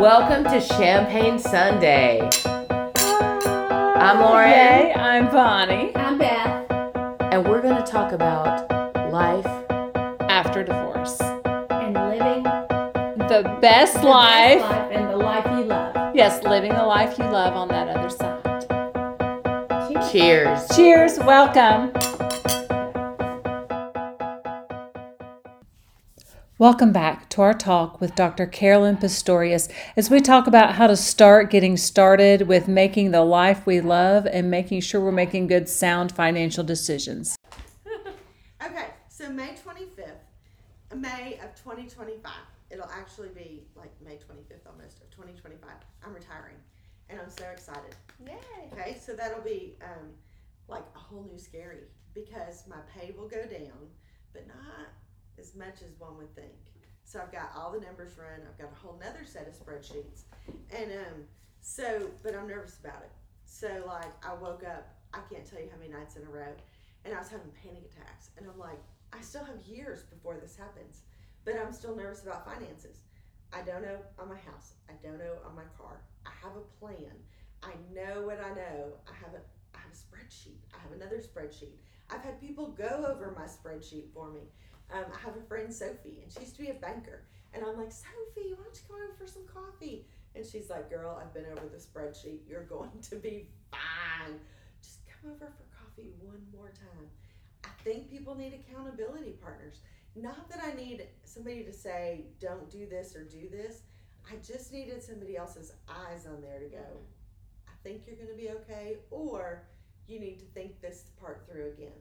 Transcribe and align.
Welcome 0.00 0.44
to 0.44 0.60
Champagne 0.60 1.38
Sunday. 1.40 2.20
I'm 2.44 4.20
Lauren, 4.20 4.48
Hey, 4.48 4.92
I'm 4.94 5.26
Bonnie. 5.30 5.94
I'm 5.96 6.18
Beth. 6.18 6.70
and 7.32 7.44
we're 7.48 7.60
going 7.60 7.76
to 7.82 7.90
talk 7.90 8.12
about 8.12 8.70
life. 9.12 9.46
After 10.20 10.62
divorce. 10.62 11.20
And 11.20 11.94
living 11.94 12.44
The 12.44 13.58
best 13.60 14.00
the 14.00 14.06
life. 14.06 14.60
best 14.60 14.70
life 14.70 14.88
and 14.92 15.10
the 15.10 15.16
life 15.16 15.44
you 15.46 15.64
love. 15.64 16.14
Yes, 16.14 16.44
living 16.44 16.72
the 16.74 16.84
life 16.86 17.18
you 17.18 17.24
love 17.24 17.54
on 17.54 17.66
that 17.68 17.88
other 17.88 18.10
side. 18.10 18.44
Cheers. 20.12 20.12
Cheers. 20.12 20.76
Cheers. 20.76 21.18
Welcome. 21.18 21.92
Welcome 26.60 26.90
back 26.90 27.28
to 27.28 27.42
our 27.42 27.54
talk 27.54 28.00
with 28.00 28.16
Dr. 28.16 28.44
Carolyn 28.44 28.96
Pistorius 28.96 29.70
as 29.96 30.10
we 30.10 30.20
talk 30.20 30.48
about 30.48 30.74
how 30.74 30.88
to 30.88 30.96
start 30.96 31.50
getting 31.50 31.76
started 31.76 32.48
with 32.48 32.66
making 32.66 33.12
the 33.12 33.22
life 33.22 33.64
we 33.64 33.80
love 33.80 34.26
and 34.26 34.50
making 34.50 34.80
sure 34.80 35.00
we're 35.00 35.12
making 35.12 35.46
good, 35.46 35.68
sound 35.68 36.10
financial 36.10 36.64
decisions. 36.64 37.36
Okay, 38.60 38.86
so 39.08 39.30
May 39.30 39.50
25th, 39.50 40.96
May 40.96 41.34
of 41.44 41.54
2025, 41.54 42.32
it'll 42.70 42.90
actually 42.90 43.28
be 43.28 43.62
like 43.76 43.92
May 44.04 44.16
25th 44.16 44.66
almost 44.66 45.00
of 45.00 45.08
2025. 45.10 45.70
I'm 46.04 46.12
retiring 46.12 46.56
and 47.08 47.20
I'm 47.20 47.30
so 47.30 47.44
excited. 47.52 47.94
Yay. 48.26 48.34
Okay, 48.72 48.96
so 49.00 49.12
that'll 49.12 49.44
be 49.44 49.76
um, 49.80 50.08
like 50.66 50.82
a 50.96 50.98
whole 50.98 51.22
new 51.22 51.38
scary 51.38 51.84
because 52.14 52.64
my 52.68 52.78
pay 52.92 53.14
will 53.16 53.28
go 53.28 53.42
down, 53.46 53.86
but 54.32 54.48
not 54.48 54.88
as 55.38 55.54
much 55.54 55.82
as 55.82 55.98
one 55.98 56.16
would 56.18 56.34
think. 56.34 56.52
So 57.04 57.20
I've 57.20 57.32
got 57.32 57.52
all 57.56 57.72
the 57.72 57.80
numbers 57.80 58.12
run, 58.18 58.46
I've 58.46 58.58
got 58.58 58.70
a 58.70 58.74
whole 58.74 59.00
nother 59.02 59.24
set 59.24 59.48
of 59.48 59.54
spreadsheets. 59.54 60.24
And 60.70 60.92
um, 60.92 61.24
so, 61.60 62.10
but 62.22 62.34
I'm 62.34 62.46
nervous 62.46 62.78
about 62.78 63.02
it. 63.02 63.12
So, 63.44 63.68
like, 63.86 64.12
I 64.22 64.34
woke 64.34 64.62
up, 64.64 64.94
I 65.14 65.20
can't 65.32 65.46
tell 65.46 65.58
you 65.58 65.68
how 65.72 65.78
many 65.78 65.90
nights 65.90 66.16
in 66.16 66.22
a 66.22 66.30
row, 66.30 66.52
and 67.04 67.14
I 67.14 67.18
was 67.18 67.28
having 67.28 67.50
panic 67.62 67.90
attacks. 67.90 68.30
And 68.36 68.46
I'm 68.46 68.58
like, 68.58 68.78
I 69.12 69.20
still 69.22 69.44
have 69.44 69.56
years 69.66 70.02
before 70.02 70.36
this 70.36 70.54
happens, 70.54 71.00
but 71.44 71.56
I'm 71.56 71.72
still 71.72 71.96
nervous 71.96 72.22
about 72.22 72.44
finances. 72.44 73.00
I 73.52 73.62
don't 73.62 73.82
know 73.82 73.96
on 74.18 74.28
my 74.28 74.36
house. 74.36 74.74
I 74.90 74.92
don't 75.02 75.18
know 75.18 75.36
on 75.46 75.56
my 75.56 75.64
car. 75.78 76.02
I 76.26 76.30
have 76.42 76.56
a 76.56 76.64
plan. 76.78 77.16
I 77.62 77.72
know 77.94 78.26
what 78.26 78.38
I 78.38 78.50
know. 78.50 78.92
I 79.08 79.14
have 79.24 79.32
a 79.34 79.40
I 79.74 79.80
have 79.80 79.92
a 79.92 79.96
spreadsheet. 79.96 80.60
I 80.74 80.78
have 80.82 80.92
another 80.92 81.18
spreadsheet. 81.18 81.76
I've 82.10 82.22
had 82.22 82.40
people 82.40 82.68
go 82.68 83.06
over 83.08 83.34
my 83.36 83.44
spreadsheet 83.46 84.12
for 84.12 84.30
me. 84.30 84.40
Um, 84.92 85.04
I 85.12 85.18
have 85.24 85.36
a 85.36 85.46
friend 85.46 85.72
Sophie, 85.72 86.20
and 86.22 86.32
she 86.32 86.40
used 86.40 86.56
to 86.56 86.62
be 86.62 86.70
a 86.70 86.74
banker. 86.74 87.22
And 87.52 87.64
I'm 87.64 87.76
like, 87.76 87.92
Sophie, 87.92 88.54
why 88.54 88.64
don't 88.64 88.74
you 88.74 88.82
come 88.88 88.96
over 88.96 89.14
for 89.18 89.26
some 89.26 89.46
coffee? 89.46 90.06
And 90.34 90.44
she's 90.44 90.70
like, 90.70 90.90
Girl, 90.90 91.18
I've 91.20 91.34
been 91.34 91.46
over 91.46 91.66
the 91.68 91.78
spreadsheet. 91.78 92.40
You're 92.48 92.64
going 92.76 92.90
to 93.10 93.16
be 93.16 93.48
fine. 93.70 94.38
Just 94.82 95.00
come 95.06 95.30
over 95.30 95.46
for 95.46 95.64
coffee 95.76 96.10
one 96.20 96.42
more 96.54 96.68
time. 96.68 97.08
I 97.64 97.68
think 97.84 98.10
people 98.10 98.34
need 98.34 98.54
accountability 98.54 99.32
partners. 99.42 99.80
Not 100.14 100.48
that 100.50 100.60
I 100.64 100.74
need 100.74 101.06
somebody 101.24 101.64
to 101.64 101.72
say, 101.72 102.26
Don't 102.40 102.70
do 102.70 102.86
this 102.86 103.14
or 103.14 103.24
do 103.24 103.48
this. 103.50 103.82
I 104.30 104.36
just 104.36 104.72
needed 104.72 105.02
somebody 105.02 105.36
else's 105.36 105.72
eyes 105.88 106.26
on 106.26 106.42
there 106.42 106.58
to 106.58 106.66
go, 106.66 107.00
I 107.66 107.72
think 107.82 108.02
you're 108.06 108.16
going 108.16 108.28
to 108.28 108.34
be 108.34 108.50
okay, 108.50 108.96
or 109.10 109.62
you 110.06 110.20
need 110.20 110.38
to 110.40 110.44
think 110.46 110.80
this 110.80 111.04
part 111.20 111.46
through 111.50 111.68
again. 111.68 111.96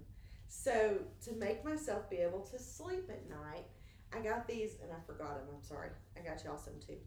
So, 0.50 1.00
to 1.26 1.34
make 1.34 1.64
myself 1.66 2.10
be 2.10 2.18
able 2.18 2.42
to 2.42 2.60
sleep 2.60 3.10
at 3.10 3.30
night, 3.30 3.66
I 4.14 4.20
got 4.20 4.48
these 4.48 4.78
and 4.82 4.92
I 4.92 5.00
forgot 5.06 5.36
them. 5.36 5.48
I'm 5.54 5.62
sorry. 5.62 5.90
I 6.18 6.22
got 6.22 6.44
y'all 6.44 6.58
some 6.58 6.80
too. 6.86 6.98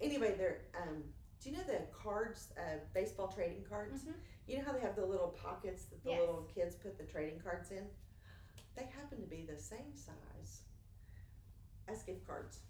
Anyway, 0.00 0.34
they're, 0.36 0.62
um, 0.82 1.02
do 1.40 1.50
you 1.50 1.56
know 1.56 1.62
the 1.64 1.80
cards, 1.92 2.52
uh, 2.58 2.78
baseball 2.92 3.28
trading 3.28 3.64
cards? 3.64 4.04
Mhm. 4.04 4.14
You 4.46 4.58
know 4.58 4.64
how 4.64 4.72
they 4.72 4.80
have 4.80 4.96
the 4.96 5.04
little 5.06 5.28
pockets 5.30 5.86
that 5.86 6.02
the 6.02 6.10
Yes. 6.10 6.20
little 6.20 6.44
kids 6.44 6.76
put 6.76 6.98
the 6.98 7.04
trading 7.04 7.40
cards 7.40 7.70
in? 7.70 7.90
They 8.74 8.84
happen 8.84 9.20
to 9.20 9.26
be 9.26 9.46
the 9.46 9.58
same 9.58 9.94
size 9.96 10.62
as 11.88 12.02
gift 12.02 12.26
cards. 12.26 12.60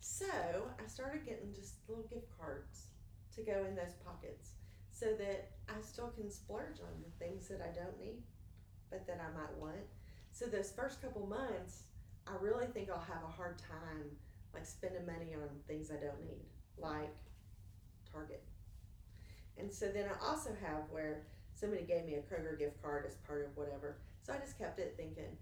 So 0.00 0.70
I 0.78 0.86
started 0.86 1.24
getting 1.24 1.52
just 1.52 1.88
little 1.88 2.04
gift 2.04 2.30
cards 2.36 2.88
to 3.34 3.42
go 3.42 3.64
in 3.64 3.74
those 3.74 3.94
pockets 4.04 4.54
so 4.90 5.14
that 5.14 5.52
I 5.68 5.80
still 5.80 6.10
can 6.10 6.30
splurge 6.30 6.80
on 6.80 7.02
the 7.02 7.10
things 7.24 7.48
that 7.48 7.60
I 7.60 7.70
don't 7.72 7.98
need 7.98 8.22
but 8.90 9.06
that 9.06 9.20
I 9.20 9.38
might 9.38 9.56
want. 9.58 9.86
So 10.32 10.46
those 10.46 10.70
first 10.70 11.02
couple 11.02 11.26
months, 11.26 11.84
I 12.26 12.32
really 12.40 12.66
think 12.66 12.90
I'll 12.90 13.00
have 13.00 13.24
a 13.26 13.32
hard 13.32 13.58
time 13.58 14.10
like 14.54 14.66
spending 14.66 15.06
money 15.06 15.34
on 15.34 15.48
things 15.66 15.90
I 15.90 16.02
don't 16.02 16.20
need, 16.24 16.44
like 16.78 17.14
Target. 18.10 18.42
And 19.58 19.72
so 19.72 19.88
then 19.88 20.06
I 20.08 20.26
also 20.26 20.50
have 20.62 20.84
where 20.90 21.22
somebody 21.54 21.82
gave 21.82 22.06
me 22.06 22.14
a 22.14 22.22
Kroger 22.22 22.58
gift 22.58 22.80
card 22.82 23.04
as 23.06 23.16
part 23.26 23.44
of 23.44 23.56
whatever. 23.56 23.98
So 24.22 24.32
I 24.32 24.38
just 24.38 24.58
kept 24.58 24.78
it 24.78 24.94
thinking, 24.96 25.36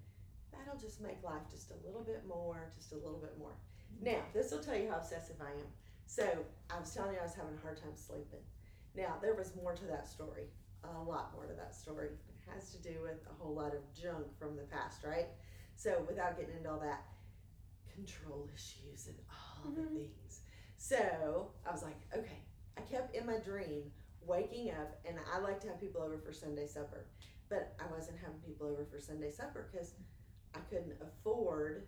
that'll 0.50 0.80
just 0.80 1.00
make 1.00 1.22
life 1.22 1.42
just 1.50 1.70
a 1.70 1.86
little 1.86 2.02
bit 2.02 2.22
more, 2.26 2.70
just 2.74 2.92
a 2.92 2.96
little 2.96 3.18
bit 3.18 3.36
more. 3.38 3.52
Now, 4.00 4.22
this 4.34 4.50
will 4.50 4.60
tell 4.60 4.76
you 4.76 4.90
how 4.90 4.96
obsessive 4.96 5.36
I 5.40 5.50
am. 5.50 5.66
So 6.06 6.24
I 6.70 6.80
was 6.80 6.94
telling 6.94 7.14
you 7.14 7.20
I 7.20 7.24
was 7.24 7.34
having 7.34 7.56
a 7.56 7.62
hard 7.62 7.76
time 7.76 7.94
sleeping. 7.94 8.40
Now, 8.96 9.16
there 9.20 9.34
was 9.34 9.52
more 9.56 9.74
to 9.74 9.84
that 9.86 10.08
story, 10.08 10.44
a 10.84 11.02
lot 11.02 11.32
more 11.34 11.46
to 11.46 11.54
that 11.54 11.74
story. 11.74 12.10
Has 12.54 12.70
to 12.72 12.78
do 12.78 13.00
with 13.02 13.20
a 13.30 13.42
whole 13.42 13.54
lot 13.54 13.74
of 13.74 13.82
junk 13.92 14.26
from 14.38 14.56
the 14.56 14.62
past, 14.62 15.02
right? 15.04 15.26
So 15.74 16.04
without 16.08 16.38
getting 16.38 16.56
into 16.56 16.70
all 16.70 16.80
that, 16.80 17.04
control 17.94 18.48
issues 18.54 19.08
and 19.08 19.16
all 19.30 19.70
the 19.72 19.82
mm-hmm. 19.82 19.96
things. 19.96 20.40
So 20.76 21.50
I 21.66 21.72
was 21.72 21.82
like, 21.82 21.96
okay, 22.16 22.38
I 22.78 22.82
kept 22.82 23.14
in 23.14 23.26
my 23.26 23.38
dream 23.38 23.90
waking 24.26 24.70
up, 24.70 24.98
and 25.06 25.16
I 25.34 25.38
like 25.38 25.60
to 25.60 25.68
have 25.68 25.80
people 25.80 26.02
over 26.02 26.18
for 26.18 26.32
Sunday 26.32 26.66
supper, 26.66 27.06
but 27.48 27.74
I 27.80 27.92
wasn't 27.92 28.18
having 28.18 28.40
people 28.40 28.66
over 28.66 28.84
for 28.84 29.00
Sunday 29.00 29.30
supper 29.30 29.68
because 29.70 29.94
I 30.54 30.58
couldn't 30.70 30.94
afford 31.00 31.86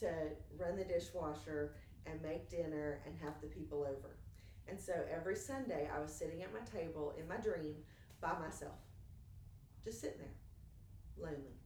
to 0.00 0.10
run 0.58 0.76
the 0.76 0.84
dishwasher 0.84 1.74
and 2.06 2.20
make 2.22 2.50
dinner 2.50 3.00
and 3.06 3.14
have 3.22 3.40
the 3.40 3.48
people 3.48 3.82
over. 3.82 4.16
And 4.68 4.80
so 4.80 4.92
every 5.12 5.36
Sunday 5.36 5.88
I 5.94 6.00
was 6.00 6.12
sitting 6.12 6.42
at 6.42 6.52
my 6.52 6.60
table 6.60 7.14
in 7.18 7.28
my 7.28 7.36
dream 7.36 7.76
by 8.20 8.38
myself, 8.38 8.78
just 9.84 10.00
sitting 10.00 10.18
there, 10.18 11.28
lonely. 11.28 11.60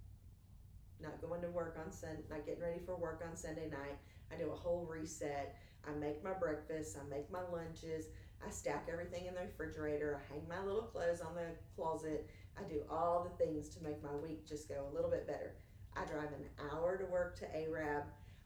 Not 1.00 1.20
going 1.22 1.40
to 1.42 1.48
work 1.48 1.78
on 1.84 1.92
Sun, 1.92 2.18
not 2.28 2.44
getting 2.44 2.60
ready 2.62 2.80
for 2.84 2.96
work 2.96 3.22
on 3.28 3.36
Sunday 3.36 3.68
night. 3.70 3.96
I 4.32 4.36
do 4.36 4.50
a 4.50 4.56
whole 4.56 4.84
reset. 4.84 5.56
I 5.86 5.92
make 5.92 6.24
my 6.24 6.32
breakfast. 6.32 6.96
I 7.00 7.08
make 7.08 7.30
my 7.30 7.42
lunches. 7.52 8.06
I 8.44 8.50
stack 8.50 8.88
everything 8.90 9.26
in 9.26 9.34
the 9.34 9.42
refrigerator. 9.42 10.20
I 10.20 10.32
hang 10.32 10.48
my 10.48 10.64
little 10.64 10.82
clothes 10.82 11.20
on 11.20 11.34
the 11.34 11.46
closet. 11.76 12.28
I 12.58 12.68
do 12.68 12.82
all 12.90 13.24
the 13.24 13.44
things 13.44 13.68
to 13.70 13.82
make 13.82 14.02
my 14.02 14.14
week 14.14 14.46
just 14.46 14.68
go 14.68 14.86
a 14.90 14.94
little 14.94 15.10
bit 15.10 15.26
better. 15.26 15.54
I 15.96 16.04
drive 16.04 16.32
an 16.32 16.68
hour 16.70 16.96
to 16.96 17.04
work 17.04 17.38
to 17.38 17.44
ARAB. 17.46 18.02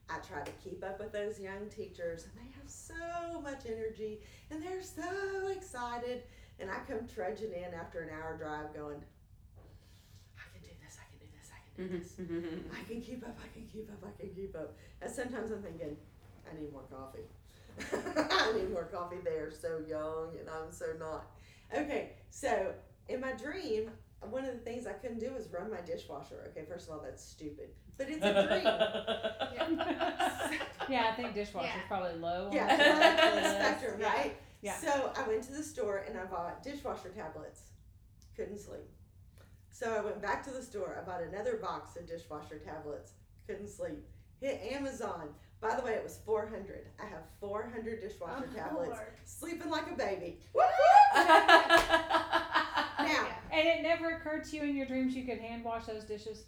I 0.09 0.17
try 0.19 0.43
to 0.43 0.51
keep 0.63 0.83
up 0.83 0.99
with 0.99 1.11
those 1.11 1.39
young 1.39 1.69
teachers, 1.69 2.25
and 2.25 2.33
they 2.35 2.51
have 2.59 2.69
so 2.69 3.41
much 3.41 3.65
energy 3.65 4.19
and 4.51 4.61
they're 4.61 4.83
so 4.83 5.47
excited. 5.49 6.23
And 6.59 6.69
I 6.69 6.79
come 6.87 7.07
trudging 7.07 7.53
in 7.53 7.73
after 7.73 8.01
an 8.01 8.09
hour 8.09 8.37
drive 8.37 8.73
going, 8.73 9.03
I 11.73 11.81
can 11.81 11.87
do 11.91 11.99
this. 11.99 12.11
Mm-hmm. 12.13 12.69
I 12.79 12.83
can 12.87 13.01
keep 13.01 13.23
up, 13.25 13.37
I 13.43 13.47
can 13.53 13.67
keep 13.71 13.89
up, 13.91 14.03
I 14.07 14.21
can 14.21 14.29
keep 14.35 14.55
up. 14.55 14.75
And 15.01 15.11
sometimes 15.11 15.51
I'm 15.51 15.61
thinking, 15.63 15.97
I 16.49 16.59
need 16.59 16.71
more 16.71 16.83
coffee. 16.91 17.25
I 18.31 18.53
need 18.55 18.71
more 18.71 18.83
coffee. 18.85 19.17
They 19.23 19.31
are 19.37 19.51
so 19.51 19.81
young 19.87 20.29
and 20.39 20.47
I'm 20.49 20.71
so 20.71 20.87
not. 20.99 21.25
Okay, 21.75 22.11
so 22.29 22.71
in 23.09 23.19
my 23.19 23.31
dream, 23.33 23.89
one 24.29 24.45
of 24.45 24.53
the 24.53 24.59
things 24.59 24.85
I 24.85 24.93
couldn't 24.93 25.19
do 25.19 25.31
was 25.33 25.47
run 25.51 25.71
my 25.71 25.81
dishwasher. 25.81 26.45
Okay, 26.51 26.65
first 26.69 26.87
of 26.87 26.93
all, 26.95 27.01
that's 27.03 27.23
stupid. 27.23 27.69
But 27.97 28.07
it's 28.09 28.23
a 28.23 28.47
dream. 28.47 29.79
Yeah, 30.89 31.09
I 31.11 31.15
think 31.15 31.33
dishwasher's 31.33 31.71
Yeah. 31.75 31.87
probably 31.87 32.19
low. 32.19 32.47
on 32.47 32.51
yeah, 32.51 32.75
the 32.75 32.83
it's 32.83 32.99
like 32.99 33.25
on 33.25 33.35
the 33.35 33.41
list. 33.41 33.55
spectrum, 33.55 33.99
Yeah. 34.01 34.13
right? 34.13 34.37
Yeah. 34.61 34.75
So 34.77 35.11
I 35.15 35.27
went 35.27 35.43
to 35.43 35.53
the 35.53 35.63
store 35.63 36.05
and 36.07 36.17
I 36.19 36.25
bought 36.25 36.61
dishwasher 36.61 37.09
tablets. 37.09 37.61
Couldn't 38.35 38.59
sleep. 38.59 38.81
So 39.73 39.91
I 39.91 40.01
went 40.01 40.21
back 40.21 40.43
to 40.45 40.51
the 40.51 40.61
store. 40.61 41.01
I 41.01 41.05
bought 41.05 41.21
another 41.23 41.57
box 41.57 41.97
of 41.97 42.07
dishwasher 42.07 42.59
tablets. 42.59 43.13
Couldn't 43.47 43.67
sleep. 43.69 44.05
Hit 44.39 44.61
Amazon. 44.71 45.29
By 45.61 45.75
the 45.75 45.81
way, 45.81 45.93
it 45.93 46.03
was 46.03 46.19
400. 46.25 46.87
I 47.01 47.05
have 47.05 47.23
400 47.39 47.99
dishwasher 47.99 48.47
Oh, 48.51 48.55
tablets. 48.55 48.89
Lord. 48.91 49.07
Sleeping 49.25 49.69
like 49.71 49.89
a 49.91 49.95
baby. 49.95 50.39
Now, 52.99 53.27
And 53.51 53.67
it 53.67 53.81
never 53.83 54.11
occurred 54.15 54.43
to 54.45 54.55
you 54.57 54.63
in 54.63 54.75
your 54.75 54.85
dreams 54.85 55.15
you 55.15 55.25
could 55.25 55.39
hand 55.39 55.63
wash 55.63 55.85
those 55.85 56.03
dishes? 56.03 56.43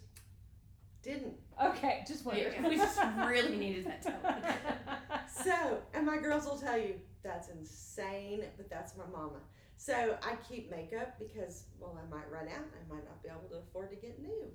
didn't. 1.02 1.34
Okay, 1.62 2.02
just 2.06 2.24
wondering. 2.24 2.52
Yeah, 2.64 2.68
we 2.68 2.76
just 2.76 2.98
really 3.18 3.56
needed 3.56 3.86
that 3.86 4.02
tablet. 4.02 4.42
So, 5.44 5.78
and 5.94 6.04
my 6.06 6.16
girls 6.18 6.46
will 6.46 6.58
tell 6.58 6.76
you 6.78 6.94
that's 7.22 7.48
insane, 7.48 8.42
but 8.56 8.68
that's 8.70 8.96
my 8.96 9.04
mama. 9.12 9.38
So 9.76 10.16
I 10.22 10.36
keep 10.48 10.70
makeup 10.70 11.18
because, 11.18 11.64
well, 11.78 11.98
I 12.02 12.08
might 12.14 12.30
run 12.30 12.48
out. 12.48 12.64
I 12.64 12.92
might 12.94 13.04
not 13.04 13.22
be 13.22 13.28
able 13.28 13.48
to 13.50 13.56
afford 13.68 13.90
to 13.90 13.96
get 13.96 14.20
new. 14.20 14.46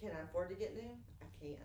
Can 0.00 0.10
I 0.10 0.22
afford 0.24 0.50
to 0.50 0.54
get 0.54 0.74
new? 0.74 0.90
I 1.22 1.26
can. 1.40 1.56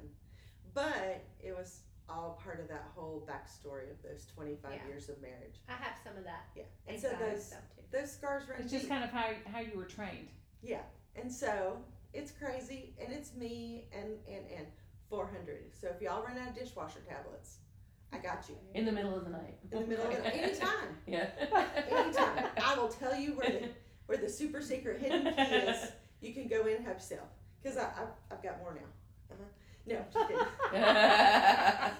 But 0.74 1.24
it 1.40 1.56
was 1.56 1.82
all 2.08 2.40
part 2.44 2.60
of 2.60 2.68
that 2.70 2.86
whole 2.96 3.28
backstory 3.30 3.92
of 3.92 4.02
those 4.04 4.26
25 4.34 4.72
Yeah. 4.74 4.88
years 4.88 5.10
of 5.10 5.22
marriage. 5.22 5.60
I 5.68 5.74
have 5.74 5.96
some 6.04 6.18
of 6.18 6.24
that. 6.24 6.48
Yeah. 6.56 6.64
And 6.88 7.00
so 7.00 7.10
those 7.20 7.50
too. 7.50 7.56
those 7.92 8.12
scars 8.12 8.48
run 8.50 8.62
It's 8.62 8.72
just 8.72 8.86
deep. 8.86 8.92
kind 8.92 9.04
of 9.04 9.12
how 9.12 9.28
how 9.52 9.60
you 9.60 9.78
were 9.78 9.86
trained. 9.86 10.30
Yeah. 10.62 10.82
And 11.16 11.32
so 11.32 11.78
it's 12.14 12.32
crazy 12.32 12.96
and 13.00 13.12
it's 13.14 13.36
me 13.36 13.90
and 13.92 14.18
and 14.28 14.46
and 14.58 14.68
400. 15.10 15.72
So 15.80 15.88
if 15.88 16.02
y'all 16.02 16.24
run 16.24 16.38
out 16.38 16.50
of 16.50 16.56
dishwasher 16.56 17.02
tablets, 17.08 17.58
I 18.12 18.18
got 18.18 18.46
you. 18.50 18.56
In 18.74 18.86
the 18.86 18.92
middle 18.92 19.16
of 19.16 19.24
the 19.24 19.30
night. 19.32 19.58
In 19.72 19.82
the 19.82 19.88
middle 19.88 20.06
of 20.06 20.12
the 20.12 20.36
anytime. 20.36 20.90
Yeah. 21.08 21.28
Anytime. 21.90 22.46
I 22.64 22.76
will 22.78 22.88
tell 22.88 23.16
you 23.16 23.34
where 23.34 23.50
the 23.50 23.70
where 24.06 24.18
the 24.18 24.30
super 24.30 24.62
secret 24.62 25.00
hidden 25.02 25.34
key 25.34 25.42
is. 25.42 25.92
You 26.22 26.34
can 26.34 26.48
go 26.48 26.66
in 26.66 26.78
and 26.78 26.86
help 26.86 26.98
yourself. 26.98 27.30
Because 27.62 27.78
I, 27.78 27.84
I've, 27.84 28.14
I've 28.32 28.44
got 28.44 28.58
more 28.60 28.74
now. 28.76 29.36
Uh-huh. 29.36 29.46
No. 29.86 30.06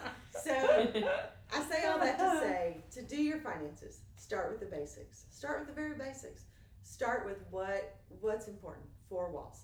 So 0.44 0.52
I 0.52 1.62
say 1.64 1.86
all 1.86 2.00
that 2.00 2.18
to 2.18 2.40
say 2.40 2.78
to 2.92 3.02
do 3.02 3.18
your 3.22 3.40
finances, 3.40 4.00
start 4.16 4.52
with 4.52 4.60
the 4.62 4.66
basics. 4.76 5.26
Start 5.32 5.60
with 5.60 5.68
the 5.68 5.74
very 5.74 5.98
basics. 5.98 6.44
Start 6.84 7.26
with 7.26 7.38
what 7.52 7.98
what's 8.22 8.48
important. 8.48 8.86
Four 9.10 9.32
walls. 9.32 9.64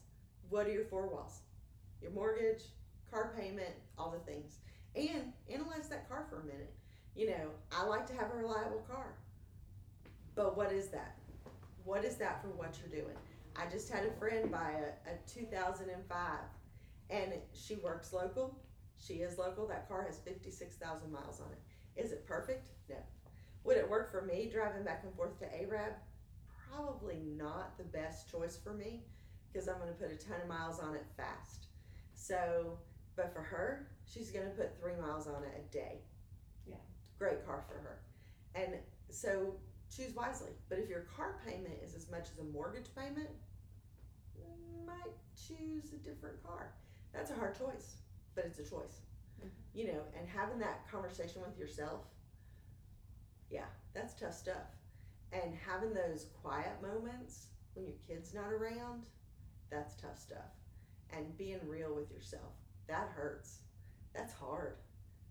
What 0.49 0.67
are 0.67 0.71
your 0.71 0.85
four 0.85 1.07
walls? 1.07 1.39
Your 2.01 2.11
mortgage, 2.11 2.63
car 3.09 3.33
payment, 3.37 3.73
all 3.97 4.11
the 4.11 4.31
things. 4.31 4.57
And 4.95 5.33
analyze 5.49 5.89
that 5.89 6.07
car 6.07 6.25
for 6.29 6.39
a 6.39 6.45
minute. 6.45 6.73
You 7.15 7.27
know, 7.27 7.49
I 7.71 7.85
like 7.85 8.07
to 8.07 8.13
have 8.13 8.31
a 8.33 8.37
reliable 8.37 8.83
car. 8.89 9.13
But 10.35 10.57
what 10.57 10.71
is 10.71 10.87
that? 10.89 11.15
What 11.83 12.03
is 12.03 12.15
that 12.17 12.41
for 12.41 12.49
what 12.49 12.77
you're 12.79 13.01
doing? 13.01 13.15
I 13.55 13.69
just 13.71 13.89
had 13.89 14.05
a 14.05 14.11
friend 14.11 14.51
buy 14.51 14.71
a, 15.05 15.11
a 15.11 15.15
2005 15.27 16.39
and 17.09 17.33
she 17.53 17.75
works 17.75 18.11
local. 18.11 18.57
She 18.97 19.15
is 19.15 19.37
local. 19.37 19.67
That 19.67 19.87
car 19.87 20.03
has 20.03 20.17
56,000 20.19 21.11
miles 21.11 21.39
on 21.39 21.47
it. 21.51 22.01
Is 22.01 22.11
it 22.11 22.25
perfect? 22.25 22.67
No. 22.89 22.95
Would 23.63 23.77
it 23.77 23.89
work 23.89 24.11
for 24.11 24.21
me 24.21 24.49
driving 24.51 24.83
back 24.83 25.03
and 25.03 25.13
forth 25.15 25.39
to 25.39 25.61
Arab? 25.61 25.93
Probably 26.69 27.21
not 27.37 27.77
the 27.77 27.83
best 27.83 28.29
choice 28.29 28.57
for 28.61 28.73
me 28.73 29.03
because 29.51 29.67
I'm 29.67 29.77
going 29.79 29.89
to 29.89 29.95
put 29.95 30.11
a 30.11 30.17
ton 30.17 30.41
of 30.41 30.47
miles 30.47 30.79
on 30.79 30.95
it 30.95 31.05
fast. 31.15 31.67
So, 32.13 32.77
but 33.15 33.33
for 33.33 33.41
her, 33.41 33.87
she's 34.05 34.31
going 34.31 34.45
to 34.45 34.51
put 34.51 34.79
three 34.79 34.95
miles 35.01 35.27
on 35.27 35.43
it 35.43 35.53
a 35.57 35.73
day. 35.73 36.01
Yeah. 36.65 36.75
Great 37.17 37.45
car 37.45 37.63
for 37.67 37.75
her. 37.75 37.99
And 38.55 38.75
so 39.09 39.55
choose 39.95 40.15
wisely. 40.15 40.51
But 40.69 40.79
if 40.79 40.89
your 40.89 41.05
car 41.15 41.39
payment 41.45 41.75
is 41.83 41.95
as 41.95 42.09
much 42.09 42.27
as 42.31 42.39
a 42.39 42.43
mortgage 42.43 42.89
payment, 42.95 43.29
you 44.35 44.85
might 44.85 45.13
choose 45.35 45.93
a 45.93 45.97
different 45.97 46.41
car. 46.43 46.73
That's 47.13 47.31
a 47.31 47.35
hard 47.35 47.57
choice, 47.57 47.95
but 48.35 48.45
it's 48.45 48.59
a 48.59 48.63
choice. 48.63 49.01
Mm-hmm. 49.39 49.47
You 49.73 49.87
know, 49.87 50.01
and 50.17 50.27
having 50.27 50.59
that 50.59 50.89
conversation 50.89 51.41
with 51.41 51.57
yourself, 51.57 52.01
yeah, 53.49 53.65
that's 53.93 54.13
tough 54.13 54.33
stuff. 54.33 54.67
And 55.31 55.53
having 55.65 55.93
those 55.93 56.27
quiet 56.41 56.81
moments 56.81 57.47
when 57.73 57.85
your 57.85 57.95
kid's 58.07 58.33
not 58.33 58.51
around, 58.51 59.05
that's 59.69 59.95
tough 59.95 60.19
stuff. 60.19 60.51
And 61.11 61.37
being 61.37 61.59
real 61.67 61.93
with 61.93 62.11
yourself, 62.11 62.53
that 62.87 63.09
hurts. 63.15 63.59
That's 64.15 64.33
hard. 64.33 64.77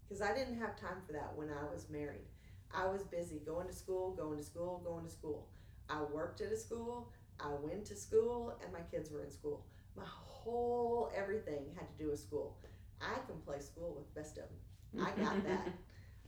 Because 0.06 0.20
I 0.20 0.34
didn't 0.34 0.58
have 0.58 0.78
time 0.78 0.98
for 1.06 1.12
that 1.12 1.32
when 1.34 1.48
I 1.48 1.64
was 1.72 1.88
married. 1.88 2.26
I 2.74 2.86
was 2.86 3.02
busy 3.04 3.40
going 3.46 3.66
to 3.68 3.72
school, 3.72 4.14
going 4.14 4.38
to 4.38 4.44
school, 4.44 4.82
going 4.84 5.04
to 5.04 5.10
school. 5.10 5.48
I 5.88 6.02
worked 6.02 6.40
at 6.40 6.52
a 6.52 6.56
school, 6.56 7.10
I 7.40 7.48
went 7.62 7.84
to 7.86 7.96
school, 7.96 8.54
and 8.62 8.72
my 8.72 8.80
kids 8.90 9.10
were 9.10 9.22
in 9.22 9.30
school. 9.30 9.64
My 9.96 10.04
whole 10.06 11.10
everything 11.16 11.66
had 11.76 11.88
to 11.88 12.04
do 12.04 12.10
with 12.10 12.20
school. 12.20 12.56
I 13.00 13.14
can 13.26 13.40
play 13.44 13.60
school 13.60 13.94
with 13.94 14.12
the 14.12 14.20
best 14.20 14.38
of 14.38 14.44
them. 14.44 15.06
I 15.06 15.10
got 15.20 15.44
that. 15.48 15.68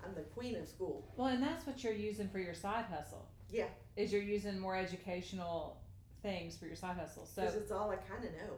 I'm 0.04 0.14
the 0.14 0.22
queen 0.22 0.56
of 0.56 0.68
school. 0.68 1.12
Well, 1.16 1.28
and 1.28 1.42
that's 1.42 1.66
what 1.66 1.82
you're 1.82 1.92
using 1.92 2.28
for 2.28 2.38
your 2.38 2.54
side 2.54 2.84
hustle. 2.84 3.26
Yeah. 3.50 3.66
Is 3.96 4.12
you're 4.12 4.22
using 4.22 4.58
more 4.58 4.76
educational 4.76 5.80
things 6.22 6.56
for 6.56 6.66
your 6.66 6.76
side 6.76 6.96
hustle. 6.96 7.26
So 7.26 7.42
it's 7.42 7.72
all 7.72 7.90
I 7.90 7.96
kind 7.96 8.24
of 8.24 8.32
know. 8.32 8.56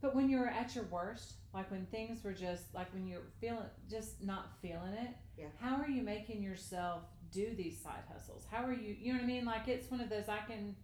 But 0.00 0.14
when 0.14 0.30
you're 0.30 0.48
at 0.48 0.74
your 0.74 0.84
worst, 0.84 1.34
like 1.52 1.70
when 1.70 1.84
things 1.86 2.24
were 2.24 2.32
just 2.32 2.74
like 2.74 2.92
when 2.94 3.06
you're 3.06 3.20
feeling 3.40 3.64
just 3.90 4.22
not 4.22 4.52
feeling 4.62 4.94
it, 4.94 5.10
Yeah. 5.36 5.46
how 5.60 5.76
are 5.76 5.88
you 5.88 6.02
making 6.02 6.42
yourself 6.42 7.02
do 7.32 7.54
these 7.54 7.78
side 7.78 8.02
hustles? 8.12 8.46
How 8.50 8.64
are 8.64 8.72
you, 8.72 8.96
you 8.98 9.12
know 9.12 9.18
what 9.18 9.24
I 9.24 9.26
mean? 9.26 9.44
Like 9.44 9.68
it's 9.68 9.90
one 9.90 10.00
of 10.00 10.08
those 10.08 10.28
I 10.28 10.38
can, 10.38 10.74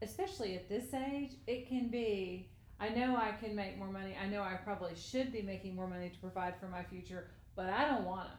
especially 0.00 0.56
at 0.56 0.68
this 0.68 0.94
age, 0.94 1.32
it 1.46 1.68
can 1.68 1.88
be. 1.88 2.48
I 2.80 2.88
know 2.88 3.14
I 3.14 3.32
can 3.40 3.54
make 3.54 3.78
more 3.78 3.90
money. 3.90 4.16
I 4.20 4.26
know 4.26 4.42
I 4.42 4.54
probably 4.54 4.94
should 4.96 5.32
be 5.32 5.42
making 5.42 5.76
more 5.76 5.86
money 5.86 6.08
to 6.08 6.18
provide 6.18 6.54
for 6.58 6.66
my 6.66 6.82
future, 6.82 7.28
but 7.54 7.66
I 7.70 7.86
don't 7.86 8.04
want 8.04 8.28
to. 8.28 8.34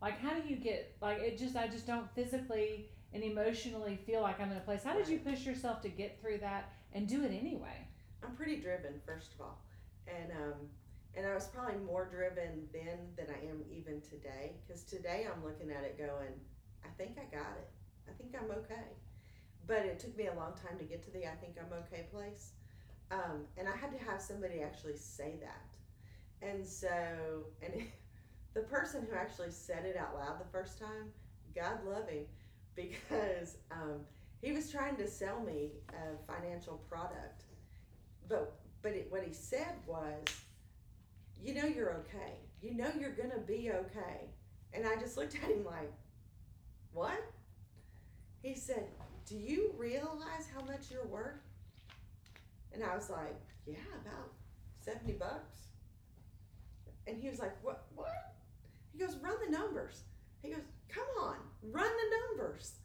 Like, 0.00 0.18
how 0.20 0.32
do 0.34 0.46
you 0.48 0.56
get 0.56 0.96
like 1.02 1.18
it? 1.18 1.38
Just 1.38 1.56
I 1.56 1.66
just 1.66 1.86
don't 1.86 2.08
physically 2.14 2.88
and 3.12 3.22
emotionally 3.22 3.98
feel 4.06 4.20
like 4.22 4.40
I'm 4.40 4.50
in 4.52 4.56
a 4.58 4.60
place. 4.60 4.82
How 4.84 4.94
did 4.94 5.08
you 5.08 5.18
push 5.18 5.44
yourself 5.44 5.82
to 5.82 5.88
get 5.88 6.20
through 6.20 6.38
that 6.38 6.70
and 6.92 7.06
do 7.08 7.22
it 7.24 7.32
anyway? 7.32 7.88
I'm 8.26 8.34
pretty 8.34 8.56
driven, 8.56 8.94
first 9.06 9.34
of 9.34 9.40
all, 9.40 9.58
and 10.08 10.32
um, 10.32 10.58
and 11.14 11.24
I 11.26 11.32
was 11.34 11.46
probably 11.46 11.78
more 11.86 12.04
driven 12.04 12.68
then 12.72 12.98
than 13.16 13.26
I 13.30 13.48
am 13.48 13.62
even 13.70 14.00
today. 14.00 14.52
Because 14.66 14.82
today 14.82 15.26
I'm 15.32 15.44
looking 15.44 15.70
at 15.70 15.84
it 15.84 15.96
going, 15.96 16.34
I 16.84 16.88
think 16.98 17.16
I 17.18 17.34
got 17.34 17.56
it. 17.56 17.70
I 18.08 18.12
think 18.18 18.34
I'm 18.38 18.50
okay. 18.58 18.90
But 19.66 19.86
it 19.86 19.98
took 19.98 20.16
me 20.16 20.26
a 20.26 20.34
long 20.34 20.52
time 20.54 20.76
to 20.78 20.84
get 20.84 21.04
to 21.04 21.10
the 21.12 21.26
I 21.26 21.36
think 21.40 21.56
I'm 21.58 21.72
okay 21.84 22.06
place, 22.12 22.52
um, 23.10 23.46
and 23.56 23.68
I 23.68 23.76
had 23.76 23.92
to 23.96 24.04
have 24.04 24.20
somebody 24.20 24.60
actually 24.60 24.96
say 24.96 25.34
that. 25.40 26.46
And 26.46 26.66
so, 26.66 26.88
and 27.62 27.72
the 28.54 28.62
person 28.62 29.06
who 29.08 29.16
actually 29.16 29.52
said 29.52 29.84
it 29.84 29.96
out 29.96 30.16
loud 30.16 30.40
the 30.40 30.50
first 30.50 30.78
time, 30.80 31.12
God 31.54 31.78
love 31.86 32.08
him, 32.08 32.24
because 32.76 33.58
um, 33.70 34.00
he 34.42 34.50
was 34.52 34.70
trying 34.70 34.96
to 34.96 35.08
sell 35.08 35.40
me 35.40 35.70
a 35.90 36.32
financial 36.32 36.82
product 36.88 37.45
but 38.28 38.52
but 38.82 38.92
it, 38.92 39.06
what 39.10 39.22
he 39.22 39.32
said 39.32 39.74
was 39.86 40.22
you 41.42 41.54
know 41.54 41.64
you're 41.64 41.92
okay. 41.92 42.38
You 42.62 42.74
know 42.74 42.90
you're 42.98 43.12
gonna 43.12 43.40
be 43.46 43.70
okay. 43.70 44.30
And 44.72 44.86
i 44.86 44.96
just 44.96 45.16
looked 45.16 45.34
at 45.34 45.50
him 45.50 45.64
like 45.64 45.92
what? 46.92 47.20
He 48.42 48.54
said 48.54 48.84
do 49.26 49.36
you 49.36 49.74
realize 49.76 50.46
how 50.54 50.64
much 50.64 50.90
you're 50.90 51.06
worth? 51.06 51.40
And 52.72 52.82
i 52.84 52.94
was 52.94 53.10
like 53.10 53.40
yeah 53.66 53.76
about 54.02 54.32
70 54.80 55.12
bucks. 55.14 55.68
And 57.06 57.20
he 57.20 57.28
was 57.28 57.38
like 57.38 57.62
what 57.62 57.86
what? 57.94 58.34
He 58.92 58.98
goes 58.98 59.16
run 59.16 59.36
the 59.44 59.50
numbers. 59.50 60.02
He 60.42 60.50
goes 60.50 60.62
come 60.88 61.08
on 61.20 61.36
run 61.62 61.90
the 61.90 62.36
numbers. 62.38 62.76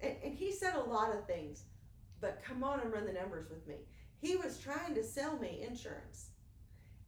And, 0.00 0.14
and 0.24 0.34
he 0.34 0.52
said 0.52 0.74
a 0.74 0.90
lot 0.90 1.14
of 1.14 1.26
things 1.26 1.64
but 2.20 2.42
come 2.44 2.64
on 2.64 2.80
and 2.80 2.92
run 2.92 3.06
the 3.06 3.12
numbers 3.12 3.48
with 3.48 3.66
me 3.66 3.76
he 4.20 4.36
was 4.36 4.58
trying 4.58 4.94
to 4.94 5.04
sell 5.04 5.38
me 5.38 5.64
insurance. 5.66 6.30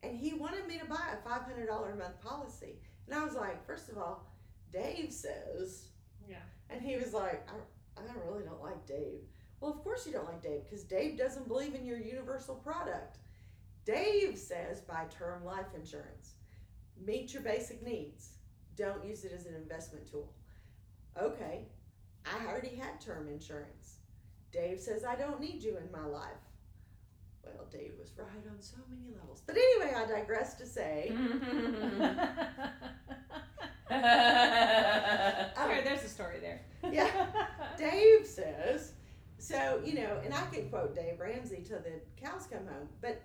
And 0.03 0.17
he 0.17 0.33
wanted 0.33 0.67
me 0.67 0.79
to 0.79 0.87
buy 0.87 1.09
a 1.13 1.29
$500 1.29 1.93
a 1.93 1.97
month 1.97 2.21
policy. 2.21 2.81
And 3.07 3.19
i 3.19 3.25
was 3.25 3.35
like 3.35 3.67
first 3.67 3.89
of 3.89 3.99
all 3.99 4.27
dave 4.73 5.13
says. 5.13 5.87
Yeah. 6.29 6.37
and 6.69 6.81
he 6.81 6.97
was 6.97 7.13
like 7.13 7.49
i, 7.51 8.01
I 8.01 8.05
really 8.27 8.45
don't 8.45 8.63
like 8.63 8.87
dave. 8.87 9.23
Well 9.61 9.73
of 9.73 9.83
course 9.83 10.07
you 10.07 10.13
don't 10.13 10.27
like 10.27 10.43
dave 10.43 10.63
because 10.65 10.85
dave 10.85 11.19
doesn't 11.19 11.49
believe 11.49 11.75
in 11.75 11.85
your 11.85 11.99
universal 11.99 12.55
product. 12.55 13.19
Dave 13.85 14.39
says 14.39 14.81
buy 14.81 15.07
term 15.11 15.45
life 15.45 15.75
insurance. 15.75 16.35
Meet 17.05 17.35
your 17.35 17.43
basic 17.43 17.85
needs. 17.85 18.35
Don't 18.77 19.05
use 19.05 19.25
it 19.25 19.33
as 19.33 19.47
an 19.47 19.55
investment 19.55 20.09
tool. 20.11 20.33
Okay 21.21 21.67
i 22.27 22.47
already 22.47 22.77
had 22.77 23.01
term 23.01 23.29
insurance. 23.29 23.97
Dave 24.53 24.79
says 24.79 25.05
i 25.05 25.17
don't 25.17 25.41
need 25.41 25.63
you 25.63 25.77
in 25.79 25.91
my 25.91 26.07
life 26.07 26.50
well, 27.45 27.67
Dave 27.71 27.93
was 27.99 28.11
right 28.17 28.27
on 28.51 28.61
so 28.61 28.77
many 28.89 29.15
levels. 29.17 29.43
But 29.47 29.57
anyway, 29.57 29.95
I 29.97 30.07
digress 30.07 30.55
to 30.55 30.67
say, 30.67 31.13
Sorry, 33.91 35.83
there's 35.83 36.05
a 36.05 36.09
story 36.09 36.39
there. 36.41 36.61
Yeah. 36.93 37.27
Dave 37.77 38.25
says, 38.27 38.93
so, 39.39 39.81
you 39.85 39.95
know, 39.95 40.21
and 40.25 40.33
I 40.33 40.47
can 40.53 40.69
quote 40.69 40.95
Dave 40.95 41.19
Ramsey 41.19 41.65
till 41.67 41.79
the 41.79 42.01
cows 42.17 42.47
come 42.47 42.67
home, 42.67 42.89
but 43.01 43.23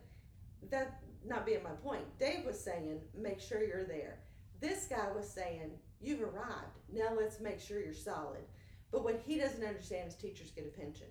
that 0.72 1.02
not 1.24 1.46
being 1.46 1.62
my 1.64 1.72
point. 1.84 2.04
Dave 2.20 2.46
was 2.46 2.60
saying, 2.60 3.00
make 3.16 3.40
sure 3.40 3.64
you're 3.64 3.86
there. 3.86 4.20
This 4.60 4.88
guy 4.88 5.08
was 5.16 5.30
saying, 5.30 5.72
you've 6.02 6.22
arrived. 6.22 6.80
Now 6.92 7.10
let's 7.16 7.40
make 7.40 7.60
sure 7.60 7.80
you're 7.80 7.94
solid. 7.94 8.44
But 8.92 9.04
what 9.04 9.22
he 9.26 9.38
doesn't 9.38 9.64
understand 9.64 10.08
is 10.08 10.16
teachers 10.16 10.52
get 10.52 10.66
a 10.66 10.80
pension. 10.80 11.08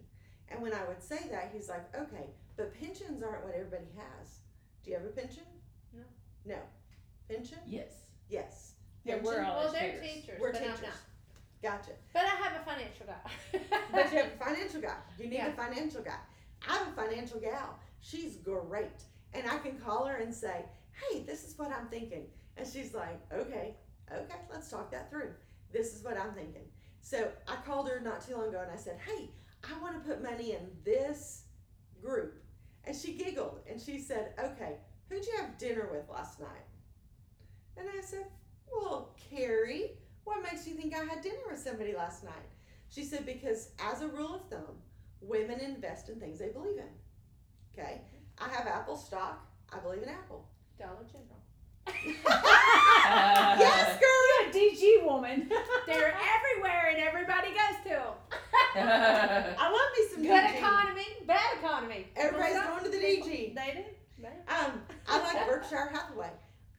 And 0.49 0.61
when 0.63 0.73
I 0.73 0.85
would 0.89 1.03
say 1.03 1.21
that, 1.31 1.51
he's 1.55 1.69
like, 1.69 1.95
okay, 1.95 2.31
but 2.57 2.73
pensions 2.79 3.23
aren't 3.23 3.45
what 3.45 3.55
everybody 3.55 3.87
has. 3.97 4.39
Do 4.85 4.91
you 4.91 4.97
have 4.97 5.07
a 5.07 5.11
pension? 5.11 5.43
No. 5.93 6.03
No. 6.47 6.59
Pension? 7.29 7.59
yes. 7.67 7.93
Yes. 8.29 8.73
Yeah, 9.05 9.17
we're 9.23 9.43
all 9.43 9.57
Well, 9.65 9.73
they're 9.73 9.83
educators. 9.93 10.15
teachers, 10.15 10.41
We're 10.41 10.53
but 10.53 10.59
teachers. 10.61 10.79
I'm 10.79 10.85
not. 10.85 10.93
Gotcha. 11.63 11.91
But 12.13 12.23
I 12.25 12.29
have 12.43 12.61
a 12.61 12.65
financial 12.65 13.07
guy. 13.07 13.61
But 13.93 14.13
you 14.13 14.19
have 14.23 14.27
a 14.41 14.45
financial 14.45 14.81
guy. 14.81 14.97
You 15.19 15.27
need 15.29 15.37
Yeah. 15.37 15.49
a 15.49 15.53
financial 15.53 16.03
guy. 16.03 16.19
I 16.69 16.79
have 16.79 16.89
a 16.89 16.93
financial 16.93 17.41
gal. 17.41 17.79
She's 18.01 18.37
great. 18.37 19.03
And 19.35 19.47
I 19.49 19.59
can 19.59 19.79
call 19.79 20.05
her 20.07 20.17
and 20.17 20.33
say, 20.35 20.65
hey, 21.11 21.23
this 21.23 21.45
is 21.45 21.59
what 21.59 21.71
I'm 21.71 21.87
thinking. 21.89 22.25
And 22.57 22.67
she's 22.67 22.95
like, 22.95 23.21
okay. 23.33 23.77
Okay, 24.13 24.39
let's 24.51 24.71
talk 24.71 24.91
that 24.93 25.11
through. 25.11 25.31
This 25.73 25.95
is 25.95 26.03
what 26.05 26.19
I'm 26.19 26.33
thinking. 26.35 26.63
So 27.01 27.29
I 27.49 27.57
called 27.57 27.89
her 27.89 28.01
not 28.01 28.27
too 28.27 28.37
long 28.37 28.49
ago 28.49 28.61
and 28.63 28.71
I 28.71 28.77
said, 28.77 28.99
Hey, 29.07 29.31
I 29.65 29.79
want 29.83 29.95
to 29.95 30.01
put 30.09 30.23
money 30.23 30.53
in 30.53 30.61
this 30.85 31.45
group. 32.03 32.35
And 32.87 32.97
she 32.97 33.15
giggled 33.15 33.61
and 33.69 33.81
she 33.81 33.99
said, 33.99 34.35
Okay, 34.39 34.77
who'd 35.09 35.27
you 35.27 35.33
have 35.39 35.59
dinner 35.59 35.89
with 35.91 36.09
last 36.09 36.41
night? 36.41 36.67
And 37.77 37.89
I 37.89 38.01
said, 38.03 38.27
Well, 38.71 39.15
Carrie, 39.31 39.93
what 40.25 40.43
makes 40.43 40.67
you 40.67 40.75
think 40.75 40.95
I 40.95 41.05
had 41.05 41.23
dinner 41.23 41.37
with 41.51 41.59
somebody 41.61 41.95
last 41.95 42.25
night? 42.25 42.51
She 42.89 43.05
said, 43.05 43.27
Because 43.27 43.71
as 43.79 44.03
a 44.03 44.09
rule 44.09 44.35
of 44.35 44.49
thumb, 44.49 44.77
women 45.21 45.61
invest 45.61 46.09
in 46.09 46.21
things 46.21 46.39
they 46.39 46.49
believe 46.49 46.79
in. 46.79 47.79
Okay, 47.79 48.03
I 48.39 48.49
have 48.49 48.67
Apple 48.67 48.97
stock. 48.97 49.47
I 49.73 49.79
believe 49.81 50.03
in 50.03 50.09
Apple. 50.09 50.47
Dollar 50.79 51.05
General. 51.11 51.41
Yes, 51.87 52.25
girl. 54.01 54.21
You're 54.29 54.51
a 54.51 54.53
DG 54.53 55.05
woman. 55.05 55.49
They're 55.87 56.15
everywhere 56.15 56.91
and 56.91 56.99
everybody 56.99 57.49
goes 57.49 57.83
to 57.85 57.89
them. 57.89 58.15
I 58.77 59.71
love 59.71 59.99
me 59.99 60.07
some 60.13 60.23
Good 60.23 60.45
DG. 60.51 60.59
economy, 60.59 61.07
bad 61.27 61.59
economy. 61.59 62.07
Everybody's 62.17 62.55
People 62.57 62.71
going 62.71 62.85
to 62.85 62.91
the 62.91 62.99
people- 62.99 63.29
DG. 63.29 63.55
They 63.55 63.73
do. 63.75 63.83
They 64.23 64.29
do. 64.29 64.55
Um, 64.55 64.81
I 65.09 65.19
like 65.35 65.47
Berkshire 65.47 65.89
Hathaway. 65.93 66.31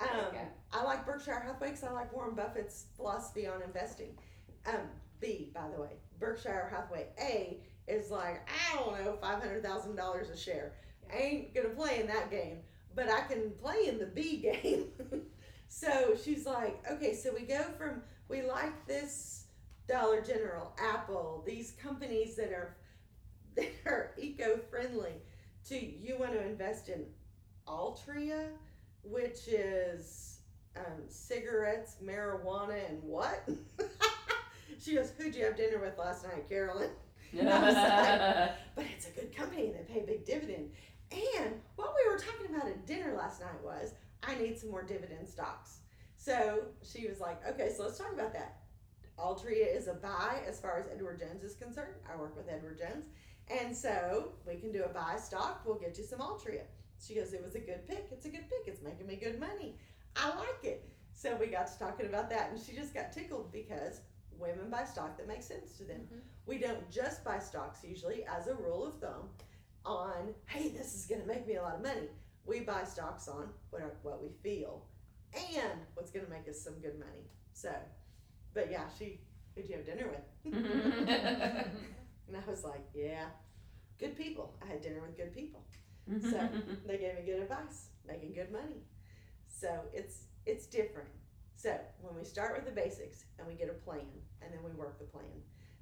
Um, 0.01 0.07
Okay. 0.27 0.43
I 0.73 0.83
like 0.83 1.05
Berkshire 1.05 1.39
Hathaway 1.39 1.69
because 1.69 1.83
I 1.85 1.91
like 1.91 2.11
Warren 2.13 2.35
Buffett's 2.35 2.85
philosophy 2.97 3.47
on 3.47 3.61
investing. 3.61 4.09
Um, 4.65 4.89
B, 5.21 5.51
by 5.53 5.69
the 5.73 5.81
way, 5.81 5.91
Berkshire 6.19 6.69
Hathaway. 6.73 7.07
A 7.21 7.61
is 7.87 8.09
like 8.11 8.41
I 8.49 8.75
don't 8.75 9.05
know, 9.05 9.15
five 9.21 9.39
hundred 9.41 9.63
thousand 9.63 9.95
dollars 9.95 10.29
a 10.29 10.35
share. 10.37 10.73
I 11.13 11.17
ain't 11.17 11.53
gonna 11.55 11.69
play 11.69 12.01
in 12.01 12.07
that 12.07 12.29
game, 12.31 12.57
but 12.95 13.09
I 13.09 13.21
can 13.21 13.51
play 13.61 13.87
in 13.87 13.99
the 13.99 14.05
B 14.05 14.37
game. 14.37 14.85
so 15.67 16.15
she's 16.21 16.45
like, 16.45 16.83
okay, 16.91 17.13
so 17.13 17.33
we 17.33 17.45
go 17.45 17.63
from 17.77 18.01
we 18.27 18.41
like 18.41 18.87
this 18.87 19.45
Dollar 19.87 20.21
General, 20.21 20.75
Apple, 20.79 21.43
these 21.45 21.73
companies 21.81 22.35
that 22.37 22.51
are 22.51 22.77
that 23.55 23.71
are 23.85 24.11
eco 24.17 24.59
friendly. 24.69 25.13
To 25.69 25.75
you 25.75 26.17
want 26.19 26.33
to 26.33 26.45
invest 26.45 26.89
in 26.89 27.05
Altria, 27.67 28.49
which 29.03 29.47
is 29.47 30.39
um, 30.75 31.03
cigarettes, 31.07 31.97
marijuana, 32.03 32.87
and 32.89 33.01
what? 33.01 33.47
she 34.79 34.95
goes, 34.95 35.11
Who'd 35.17 35.35
you 35.35 35.45
have 35.45 35.57
dinner 35.57 35.79
with 35.79 35.97
last 35.97 36.23
night, 36.23 36.47
Carolyn? 36.47 36.89
But 38.75 38.85
it's 38.95 39.07
a 39.07 39.11
good 39.11 39.35
company 39.35 39.71
they 39.71 39.93
pay 39.93 40.01
a 40.01 40.05
big 40.05 40.25
dividend. 40.25 40.71
And 41.11 41.61
what 41.75 41.93
we 41.95 42.11
were 42.11 42.17
talking 42.17 42.55
about 42.55 42.67
at 42.67 42.85
dinner 42.85 43.13
last 43.17 43.41
night 43.41 43.63
was, 43.63 43.93
I 44.23 44.35
need 44.35 44.57
some 44.57 44.71
more 44.71 44.83
dividend 44.83 45.27
stocks. 45.27 45.79
So 46.17 46.63
she 46.83 47.07
was 47.07 47.19
like, 47.19 47.45
Okay, 47.47 47.71
so 47.75 47.83
let's 47.83 47.97
talk 47.97 48.11
about 48.13 48.33
that. 48.33 48.61
Altria 49.17 49.73
is 49.73 49.87
a 49.87 49.93
buy 49.93 50.41
as 50.47 50.59
far 50.59 50.77
as 50.77 50.87
Edward 50.91 51.19
Jones 51.19 51.43
is 51.43 51.55
concerned. 51.55 51.95
I 52.11 52.17
work 52.17 52.35
with 52.35 52.49
Edward 52.49 52.77
Jones. 52.79 53.05
And 53.47 53.75
so 53.75 54.33
we 54.47 54.55
can 54.55 54.71
do 54.71 54.83
a 54.83 54.89
buy 54.89 55.17
stock. 55.17 55.61
We'll 55.65 55.75
get 55.75 55.97
you 55.97 56.03
some 56.03 56.19
Altria. 56.19 56.63
She 56.99 57.15
goes, 57.15 57.33
It 57.33 57.43
was 57.43 57.55
a 57.55 57.59
good 57.59 57.87
pick. 57.87 58.07
It's 58.11 58.25
a 58.25 58.29
good 58.29 58.49
pick. 58.49 58.67
It's 58.67 58.81
making 58.81 59.07
me 59.07 59.15
good 59.15 59.39
money. 59.39 59.77
I 60.15 60.29
like 60.29 60.63
it. 60.63 60.89
So 61.13 61.35
we 61.37 61.47
got 61.47 61.67
to 61.67 61.79
talking 61.79 62.07
about 62.07 62.29
that, 62.29 62.51
and 62.51 62.59
she 62.59 62.73
just 62.73 62.93
got 62.93 63.13
tickled 63.13 63.51
because 63.51 64.01
women 64.37 64.69
buy 64.69 64.83
stock 64.83 65.17
that 65.17 65.27
makes 65.27 65.45
sense 65.45 65.77
to 65.77 65.83
them. 65.85 66.01
Mhm. 66.11 66.21
We 66.45 66.57
don't 66.57 66.89
just 66.91 67.23
buy 67.23 67.39
stocks 67.39 67.83
usually, 67.83 68.25
as 68.25 68.47
a 68.47 68.55
rule 68.55 68.85
of 68.85 68.99
thumb, 68.99 69.29
on, 69.85 70.33
hey, 70.47 70.69
this 70.69 70.95
is 70.95 71.05
going 71.05 71.21
to 71.21 71.27
make 71.27 71.47
me 71.47 71.55
a 71.55 71.61
lot 71.61 71.75
of 71.75 71.81
money. 71.83 72.09
We 72.45 72.61
buy 72.61 72.83
stocks 72.83 73.27
on 73.27 73.49
what, 73.69 73.81
our, 73.81 73.93
what 74.03 74.21
we 74.21 74.29
feel 74.43 74.85
and 75.35 75.79
what's 75.95 76.11
going 76.11 76.25
to 76.25 76.31
make 76.31 76.47
us 76.49 76.61
some 76.61 76.75
good 76.75 76.97
money. 76.99 77.25
So, 77.53 77.71
but 78.53 78.71
yeah, 78.71 78.85
she, 78.97 79.19
who'd 79.55 79.67
you 79.69 79.75
have 79.77 79.85
dinner 79.85 80.09
with? 80.09 80.53
and 82.27 82.37
I 82.37 82.49
was 82.49 82.63
like, 82.63 82.83
yeah, 82.93 83.25
good 83.99 84.17
people. 84.17 84.55
I 84.63 84.67
had 84.71 84.81
dinner 84.81 85.01
with 85.01 85.17
good 85.17 85.33
people. 85.35 85.63
So 86.21 86.39
they 86.85 86.97
gave 86.99 87.15
me 87.15 87.21
good 87.25 87.41
advice, 87.41 87.87
making 88.07 88.33
good 88.33 88.51
money. 88.51 88.83
So 89.47 89.69
it's 89.93 90.25
it's 90.45 90.67
different. 90.67 91.09
So 91.55 91.77
when 92.01 92.15
we 92.15 92.23
start 92.23 92.55
with 92.55 92.65
the 92.65 92.71
basics 92.71 93.25
and 93.39 93.47
we 93.47 93.55
get 93.55 93.69
a 93.69 93.73
plan 93.73 94.05
and 94.41 94.53
then 94.53 94.59
we 94.63 94.71
work 94.71 94.99
the 94.99 95.05
plan. 95.05 95.25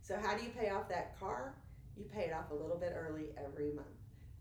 So 0.02 0.18
how 0.22 0.38
do 0.38 0.44
you 0.44 0.52
pay 0.52 0.70
off 0.70 0.88
that 0.90 1.20
car? 1.20 1.56
You 1.98 2.06
pay 2.06 2.26
it 2.26 2.34
off 2.34 2.52
a 2.52 2.56
little 2.56 2.78
bit 2.78 2.94
early 2.96 3.30
every 3.38 3.72
month. 3.72 3.88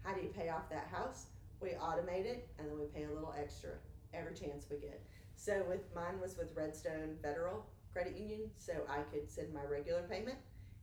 How 0.05 0.15
do 0.15 0.23
you 0.23 0.29
pay 0.29 0.49
off 0.49 0.69
that 0.71 0.89
house? 0.91 1.27
We 1.61 1.71
automate 1.71 2.25
it 2.25 2.49
and 2.59 2.69
then 2.69 2.79
we 2.79 2.87
pay 2.87 3.05
a 3.05 3.13
little 3.13 3.35
extra 3.39 3.71
every 4.15 4.35
chance 4.35 4.67
we 4.71 4.79
get. 4.79 5.01
So 5.37 5.65
with 5.69 5.83
mine 5.95 6.21
was 6.21 6.37
with 6.37 6.55
Redstone 6.57 7.17
Federal 7.23 7.67
Credit 7.93 8.17
Union, 8.17 8.51
so 8.57 8.73
I 8.89 9.03
could 9.13 9.31
send 9.31 9.53
my 9.53 9.65
regular 9.71 10.03
payment 10.03 10.39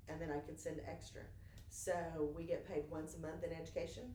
and 0.07 0.21
then 0.21 0.29
I 0.31 0.39
could 0.39 0.59
send 0.59 0.81
extra. 0.88 1.21
So 1.69 1.93
we 2.35 2.43
get 2.43 2.67
paid 2.67 2.83
once 2.89 3.15
a 3.15 3.19
month 3.19 3.43
in 3.43 3.51
education. 3.51 4.13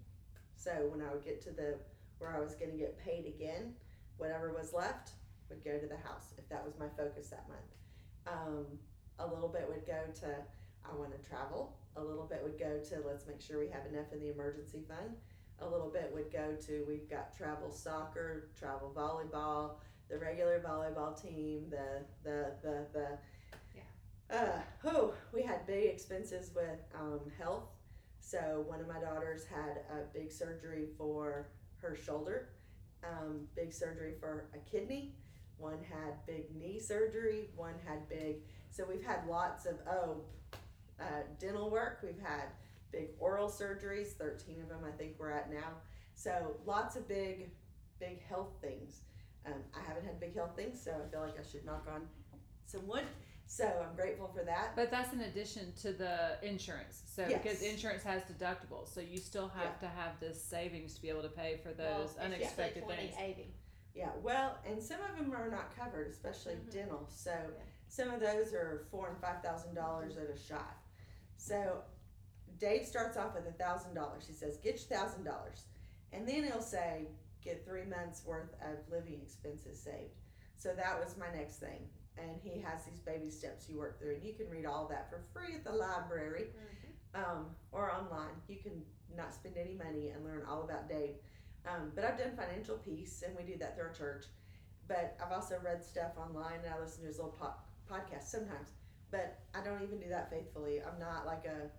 So 0.56 0.70
when 0.90 1.00
I 1.02 1.12
would 1.12 1.24
get 1.24 1.40
to 1.42 1.50
the 1.50 1.76
where 2.18 2.34
I 2.36 2.40
was 2.40 2.54
going 2.54 2.70
to 2.70 2.76
get 2.76 2.98
paid 2.98 3.26
again, 3.26 3.74
whatever 4.16 4.52
was 4.52 4.72
left 4.72 5.10
would 5.48 5.64
go 5.64 5.78
to 5.78 5.86
the 5.86 5.96
house 5.96 6.32
if 6.38 6.48
that 6.48 6.64
was 6.64 6.74
my 6.78 6.86
focus 6.96 7.28
that 7.30 7.46
month. 7.48 7.70
Um, 8.26 8.66
a 9.18 9.26
little 9.26 9.48
bit 9.48 9.66
would 9.68 9.86
go 9.86 10.00
to 10.20 10.36
I 10.84 10.94
want 10.96 11.10
to 11.12 11.28
travel. 11.28 11.76
A 11.96 12.02
little 12.02 12.24
bit 12.24 12.40
would 12.42 12.58
go 12.58 12.78
to 12.78 13.06
let's 13.06 13.26
make 13.26 13.40
sure 13.40 13.58
we 13.58 13.68
have 13.68 13.86
enough 13.86 14.12
in 14.12 14.20
the 14.20 14.32
emergency 14.32 14.82
fund. 14.88 15.16
A 15.60 15.68
little 15.68 15.88
bit 15.88 16.10
would 16.12 16.32
go 16.32 16.56
to 16.66 16.84
we've 16.88 17.08
got 17.08 17.36
travel 17.36 17.70
soccer, 17.70 18.48
travel 18.58 18.92
volleyball, 18.94 19.76
the 20.10 20.18
regular 20.18 20.60
volleyball 20.60 21.20
team, 21.20 21.66
the 21.70 22.02
the 22.22 22.52
the 22.62 22.86
the. 22.92 23.18
Uh, 24.34 24.58
oh, 24.86 25.12
we 25.32 25.42
had 25.42 25.66
big 25.66 25.84
expenses 25.84 26.50
with 26.56 26.80
um, 26.98 27.20
health. 27.38 27.68
So 28.20 28.64
one 28.66 28.80
of 28.80 28.88
my 28.88 28.98
daughters 28.98 29.44
had 29.44 29.82
a 29.90 30.12
big 30.12 30.32
surgery 30.32 30.86
for 30.96 31.48
her 31.82 31.94
shoulder, 31.94 32.48
um, 33.04 33.46
big 33.54 33.72
surgery 33.72 34.14
for 34.18 34.46
a 34.54 34.70
kidney. 34.70 35.12
One 35.58 35.78
had 35.88 36.26
big 36.26 36.54
knee 36.56 36.80
surgery. 36.80 37.50
One 37.54 37.74
had 37.86 38.08
big. 38.08 38.36
So 38.70 38.84
we've 38.88 39.04
had 39.04 39.26
lots 39.28 39.66
of 39.66 39.74
oh, 39.88 40.22
uh, 41.00 41.04
dental 41.38 41.70
work. 41.70 42.00
We've 42.02 42.20
had 42.22 42.44
big 42.92 43.08
oral 43.18 43.48
surgeries. 43.48 44.08
Thirteen 44.12 44.60
of 44.62 44.68
them, 44.68 44.80
I 44.86 44.90
think 44.96 45.14
we're 45.18 45.30
at 45.30 45.50
now. 45.52 45.72
So 46.14 46.56
lots 46.64 46.96
of 46.96 47.08
big, 47.08 47.50
big 47.98 48.22
health 48.22 48.52
things. 48.60 49.00
Um, 49.46 49.54
I 49.76 49.80
haven't 49.86 50.04
had 50.06 50.20
big 50.20 50.34
health 50.34 50.52
things, 50.56 50.80
so 50.80 50.92
I 50.92 51.10
feel 51.10 51.20
like 51.20 51.38
I 51.38 51.42
should 51.46 51.64
knock 51.66 51.86
on 51.92 52.02
some 52.66 52.86
wood. 52.86 53.04
So 53.46 53.66
I'm 53.66 53.94
grateful 53.94 54.28
for 54.34 54.42
that. 54.44 54.74
But 54.74 54.90
that's 54.90 55.12
in 55.12 55.20
addition 55.20 55.74
to 55.82 55.92
the 55.92 56.38
insurance. 56.42 57.02
So 57.04 57.26
Yes. 57.28 57.42
because 57.42 57.62
insurance 57.62 58.02
has 58.02 58.22
deductibles, 58.22 58.88
so 58.94 59.00
you 59.00 59.18
still 59.18 59.48
have 59.48 59.78
to 59.80 59.86
have 59.86 60.18
this 60.18 60.42
savings 60.42 60.94
to 60.94 61.02
be 61.02 61.10
able 61.10 61.20
to 61.22 61.28
pay 61.28 61.58
for 61.62 61.68
those 61.74 61.76
Well, 61.86 62.00
it's 62.04 62.16
unexpected 62.18 62.84
usually 62.84 62.96
things. 62.96 63.10
2080. 63.16 63.54
Yeah, 63.94 64.10
well, 64.22 64.56
and 64.64 64.82
some 64.82 65.00
of 65.02 65.14
them 65.18 65.34
are 65.34 65.50
not 65.50 65.76
covered, 65.76 66.08
especially 66.08 66.54
Mhm. 66.54 66.70
dental. 66.72 67.06
So 67.10 67.36
some 67.88 68.10
of 68.10 68.18
those 68.20 68.54
are 68.54 68.86
four 68.90 69.08
and 69.10 69.18
five 69.20 69.42
thousand 69.42 69.74
dollars 69.74 70.16
at 70.16 70.30
a 70.30 70.36
shot. 70.38 70.78
So 71.36 71.82
Dave 72.58 72.86
starts 72.86 73.16
off 73.16 73.34
with 73.34 73.46
a 73.46 73.52
thousand 73.52 73.94
dollars. 73.94 74.26
He 74.26 74.32
says, 74.32 74.56
"Get 74.58 74.74
your 74.76 74.98
thousand 74.98 75.24
dollars," 75.24 75.64
and 76.12 76.26
then 76.26 76.44
he'll 76.44 76.62
say, 76.62 77.08
"Get 77.42 77.64
three 77.64 77.84
months 77.84 78.24
worth 78.24 78.54
of 78.62 78.88
living 78.90 79.20
expenses 79.22 79.80
saved." 79.80 80.14
So 80.56 80.74
that 80.74 80.98
was 80.98 81.16
my 81.16 81.30
next 81.34 81.56
thing. 81.56 81.88
And 82.16 82.40
he 82.42 82.60
has 82.60 82.84
these 82.84 83.00
baby 83.00 83.30
steps 83.30 83.68
you 83.68 83.76
work 83.76 83.98
through, 83.98 84.14
and 84.14 84.24
you 84.24 84.34
can 84.34 84.48
read 84.48 84.66
all 84.66 84.86
that 84.88 85.10
for 85.10 85.20
free 85.32 85.54
at 85.56 85.64
the 85.64 85.72
library 85.72 86.46
um, 87.14 87.46
or 87.72 87.92
online. 87.92 88.34
You 88.48 88.56
can 88.56 88.82
not 89.16 89.34
spend 89.34 89.56
any 89.56 89.74
money 89.74 90.10
and 90.10 90.24
learn 90.24 90.44
all 90.48 90.62
about 90.62 90.88
Dave. 90.88 91.16
Um, 91.66 91.92
but 91.94 92.04
I've 92.04 92.18
done 92.18 92.36
financial 92.36 92.76
peace, 92.76 93.22
and 93.26 93.36
we 93.36 93.42
do 93.42 93.58
that 93.58 93.74
through 93.74 93.86
our 93.86 93.92
church. 93.92 94.26
But 94.86 95.16
I've 95.24 95.32
also 95.32 95.58
read 95.64 95.82
stuff 95.82 96.12
online, 96.18 96.60
and 96.64 96.72
I 96.74 96.78
listen 96.78 97.02
to 97.02 97.08
his 97.08 97.16
little 97.16 97.32
po- 97.32 97.54
podcast 97.90 98.24
sometimes. 98.24 98.70
But 99.14 99.38
I 99.54 99.62
don't 99.62 99.80
even 99.84 100.00
do 100.00 100.08
that 100.08 100.28
faithfully. 100.28 100.80
I'm 100.82 100.98
not 100.98 101.24
like 101.24 101.44
a, 101.44 101.70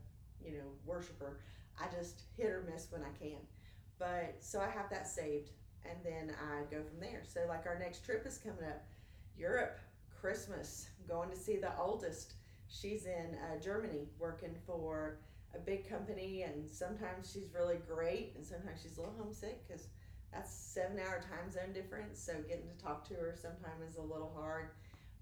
you 0.41 0.53
know, 0.53 0.71
worshiper. 0.85 1.41
I 1.77 1.87
just 1.93 2.21
hit 2.37 2.45
or 2.45 2.65
miss 2.71 2.87
when 2.89 3.01
I 3.01 3.11
can. 3.21 3.41
But 3.99 4.37
so 4.39 4.61
I 4.61 4.69
have 4.69 4.89
that 4.89 5.05
saved, 5.05 5.49
and 5.83 5.97
then 6.01 6.33
I 6.41 6.61
go 6.73 6.81
from 6.81 6.97
there. 7.01 7.23
So 7.27 7.41
like 7.49 7.65
our 7.65 7.77
next 7.77 8.05
trip 8.05 8.25
is 8.25 8.37
coming 8.37 8.63
up, 8.63 8.85
Europe, 9.37 9.79
Christmas, 10.17 10.87
going 11.09 11.29
to 11.29 11.35
see 11.35 11.57
the 11.57 11.77
oldest 11.77 12.35
she's 12.69 13.05
in 13.05 13.35
uh, 13.35 13.59
Germany 13.61 14.07
working 14.17 14.55
for 14.65 15.19
a 15.53 15.59
big 15.59 15.89
company, 15.89 16.43
and 16.43 16.69
sometimes 16.69 17.29
she's 17.33 17.49
really 17.53 17.79
great, 17.85 18.31
and 18.37 18.45
sometimes 18.45 18.81
she's 18.81 18.97
a 18.97 19.01
little 19.01 19.15
homesick 19.17 19.67
because 19.67 19.87
that's 20.31 20.53
seven 20.53 20.99
hour 20.99 21.19
time 21.19 21.51
zone 21.51 21.73
difference. 21.73 22.17
So 22.17 22.31
getting 22.47 22.69
to 22.69 22.81
talk 22.81 23.05
to 23.09 23.15
her 23.15 23.35
sometimes 23.35 23.91
is 23.91 23.97
a 23.97 24.01
little 24.01 24.31
hard, 24.37 24.69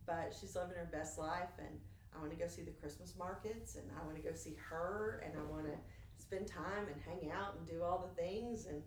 but 0.05 0.35
she's 0.39 0.55
living 0.55 0.77
her 0.77 0.89
best 0.91 1.17
life, 1.17 1.57
and 1.57 1.79
I 2.15 2.19
want 2.19 2.31
to 2.31 2.37
go 2.37 2.47
see 2.47 2.63
the 2.63 2.71
Christmas 2.71 3.15
markets, 3.17 3.75
and 3.75 3.85
I 3.99 4.05
want 4.05 4.15
to 4.17 4.21
go 4.23 4.35
see 4.35 4.55
her, 4.69 5.23
and 5.25 5.33
I 5.37 5.51
want 5.51 5.65
to 5.65 5.77
spend 6.19 6.47
time 6.47 6.87
and 6.87 7.01
hang 7.05 7.31
out 7.31 7.55
and 7.57 7.67
do 7.67 7.83
all 7.83 8.07
the 8.07 8.21
things, 8.21 8.65
and 8.67 8.81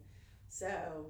so 0.48 1.06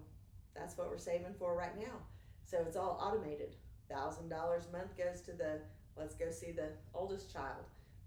that's 0.55 0.77
what 0.79 0.89
we're 0.91 0.99
saving 0.99 1.35
for 1.39 1.57
right 1.57 1.77
now. 1.79 2.01
So 2.45 2.59
it's 2.67 2.77
all 2.77 2.99
automated. 3.03 3.57
thousand 3.91 4.29
dollars 4.29 4.67
a 4.69 4.77
month 4.77 4.97
goes 4.97 5.21
to 5.23 5.33
the 5.33 5.61
let's 5.97 6.15
go 6.15 6.31
see 6.31 6.53
the 6.53 6.71
oldest 6.95 7.33
child. 7.33 7.65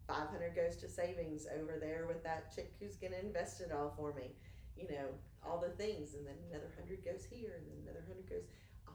Five 0.08 0.30
hundred 0.30 0.56
goes 0.56 0.75
to 0.78 0.89
savings 0.89 1.48
over 1.60 1.78
there 1.80 2.06
with 2.08 2.24
that 2.24 2.54
chick 2.54 2.74
who's 2.80 2.96
gonna 2.96 3.22
invest 3.24 3.62
it 3.62 3.72
all 3.72 3.94
for 3.96 4.13
me. 4.13 4.36
You 4.75 4.88
know, 4.89 5.08
all 5.46 5.60
the 5.60 5.70
things, 5.82 6.16
and 6.16 6.25
then 6.25 6.36
another 6.50 6.72
hundred 6.75 7.06
goes 7.06 7.25
here, 7.30 7.54
and 7.58 7.66
then 7.68 7.84
another 7.84 8.04
hundred 8.08 8.30
goes 8.30 8.44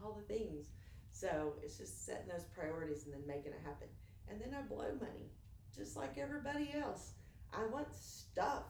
all 0.03 0.13
the 0.13 0.33
things. 0.33 0.67
So 1.11 1.53
it's 1.63 1.77
just 1.77 2.05
setting 2.05 2.27
those 2.27 2.43
priorities 2.43 3.05
and 3.05 3.13
then 3.13 3.25
making 3.25 3.53
it 3.53 3.61
happen. 3.63 3.87
And 4.29 4.39
then 4.41 4.53
I 4.57 4.61
blow 4.63 4.91
money, 4.99 5.29
just 5.75 5.95
like 5.95 6.17
everybody 6.17 6.73
else. 6.81 7.11
I 7.53 7.65
want 7.67 7.87
stuff. 7.95 8.63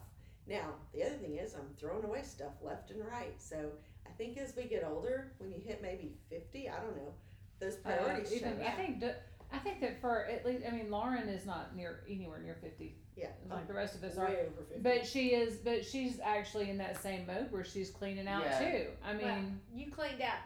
Now, 0.46 0.74
the 0.94 1.02
other 1.04 1.16
thing 1.16 1.36
is, 1.36 1.54
I'm 1.54 1.74
throwing 1.78 2.04
away 2.04 2.22
stuff 2.22 2.52
left 2.62 2.90
and 2.90 3.00
right. 3.04 3.34
So 3.38 3.70
I 4.06 4.10
think 4.10 4.38
as 4.38 4.54
we 4.54 4.64
get 4.64 4.84
older, 4.84 5.32
when 5.38 5.50
you 5.50 5.60
hit 5.64 5.82
maybe 5.82 6.14
50, 6.30 6.68
I 6.68 6.76
don't 6.80 6.96
know, 6.96 7.12
those 7.58 7.76
priorities 7.76 8.30
Uh, 8.32 8.34
even, 8.36 8.56
change. 8.58 8.68
I 8.68 8.70
think 8.72 9.00
d- 9.00 9.10
I 9.52 9.58
think 9.58 9.80
that 9.80 10.00
for 10.00 10.26
at 10.26 10.44
least 10.44 10.64
I 10.66 10.72
mean 10.72 10.90
Lauren 10.90 11.28
is 11.28 11.46
not 11.46 11.74
near 11.74 12.00
anywhere 12.08 12.38
near 12.40 12.56
fifty 12.60 12.98
Yeah, 13.16 13.28
like 13.48 13.66
the 13.68 13.72
rest 13.74 13.94
of 13.94 14.02
us 14.04 14.18
are. 14.18 14.26
way 14.26 14.40
over 14.40 14.62
50. 14.68 14.82
But 14.82 15.06
she 15.06 15.28
is, 15.28 15.56
but 15.58 15.84
she's 15.84 16.20
actually 16.22 16.68
in 16.68 16.76
that 16.78 17.00
same 17.02 17.26
mode 17.26 17.50
where 17.50 17.64
she's 17.64 17.88
cleaning 17.90 18.28
out 18.28 18.44
Yeah. 18.44 18.58
too. 18.58 18.86
I 19.04 19.12
mean, 19.14 19.22
Well, 19.24 19.44
you 19.74 19.90
cleaned 19.90 20.20
out 20.20 20.40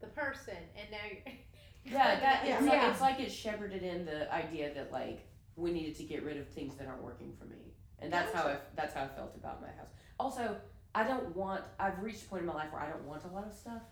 the 0.00 0.08
person, 0.08 0.56
and 0.76 0.90
now 0.90 0.98
you're. 1.08 1.34
Yeah, 1.84 2.20
that 2.20 2.46
Yeah. 2.46 2.58
it's, 2.58 2.66
like, 2.66 2.82
it's 2.82 3.00
like 3.00 3.20
it 3.20 3.32
shepherded 3.32 3.82
in 3.82 4.04
the 4.04 4.32
idea 4.32 4.72
that 4.74 4.92
like 4.92 5.26
we 5.56 5.72
needed 5.72 5.96
to 5.96 6.04
get 6.04 6.22
rid 6.22 6.36
of 6.36 6.48
things 6.48 6.74
that 6.76 6.86
aren't 6.86 7.02
working 7.02 7.32
for 7.38 7.44
me, 7.46 7.74
and 7.98 8.12
that's 8.12 8.32
how 8.32 8.46
I 8.46 8.58
that's 8.74 8.94
how 8.94 9.04
I 9.04 9.08
felt 9.08 9.34
about 9.34 9.60
my 9.60 9.68
house. 9.68 9.88
Also, 10.18 10.56
I 10.94 11.04
don't 11.04 11.34
want. 11.34 11.62
I've 11.78 12.02
reached 12.02 12.24
a 12.24 12.28
point 12.28 12.42
in 12.42 12.46
my 12.46 12.54
life 12.54 12.72
where 12.72 12.82
I 12.82 12.90
don't 12.90 13.04
want 13.04 13.24
a 13.24 13.28
lot 13.28 13.46
of 13.46 13.54
stuff. 13.54 13.82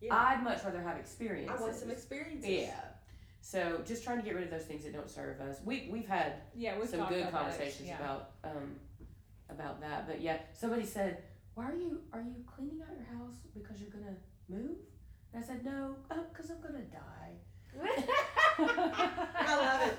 Yeah. 0.00 0.14
I'd 0.14 0.42
much 0.42 0.64
rather 0.64 0.80
have 0.82 0.96
experiences. 0.96 1.56
I 1.58 1.62
want 1.62 1.76
some 1.76 1.90
experiences. 1.90 2.48
Yeah. 2.48 2.80
So 3.42 3.80
just 3.86 4.04
trying 4.04 4.18
to 4.18 4.24
get 4.24 4.34
rid 4.34 4.44
of 4.44 4.50
those 4.50 4.64
things 4.64 4.84
that 4.84 4.92
don't 4.92 5.10
serve 5.10 5.40
us. 5.40 5.58
We 5.64 5.88
we've 5.90 6.08
had 6.08 6.34
yeah, 6.54 6.78
we've 6.78 6.88
some 6.88 7.00
talked 7.00 7.12
good 7.12 7.20
about 7.22 7.32
that, 7.32 7.50
conversations 7.50 7.88
yeah. 7.88 7.98
about 7.98 8.30
um 8.44 8.76
about 9.48 9.80
that. 9.80 10.06
But 10.06 10.20
yeah, 10.20 10.38
somebody 10.52 10.84
said, 10.84 11.22
"Why 11.54 11.64
are 11.70 11.74
you 11.74 12.00
are 12.12 12.20
you 12.22 12.44
cleaning 12.46 12.80
out 12.82 12.94
your 12.96 13.18
house 13.18 13.36
because 13.54 13.80
you're 13.80 13.90
gonna 13.90 14.16
move?" 14.48 14.76
And 15.32 15.42
I 15.44 15.46
said, 15.46 15.64
"No, 15.64 15.96
oh, 16.10 16.24
because 16.32 16.50
I'm 16.50 16.60
gonna 16.60 16.82
die. 16.84 17.36
I 18.58 19.56
love 19.56 19.82
it. 19.88 19.96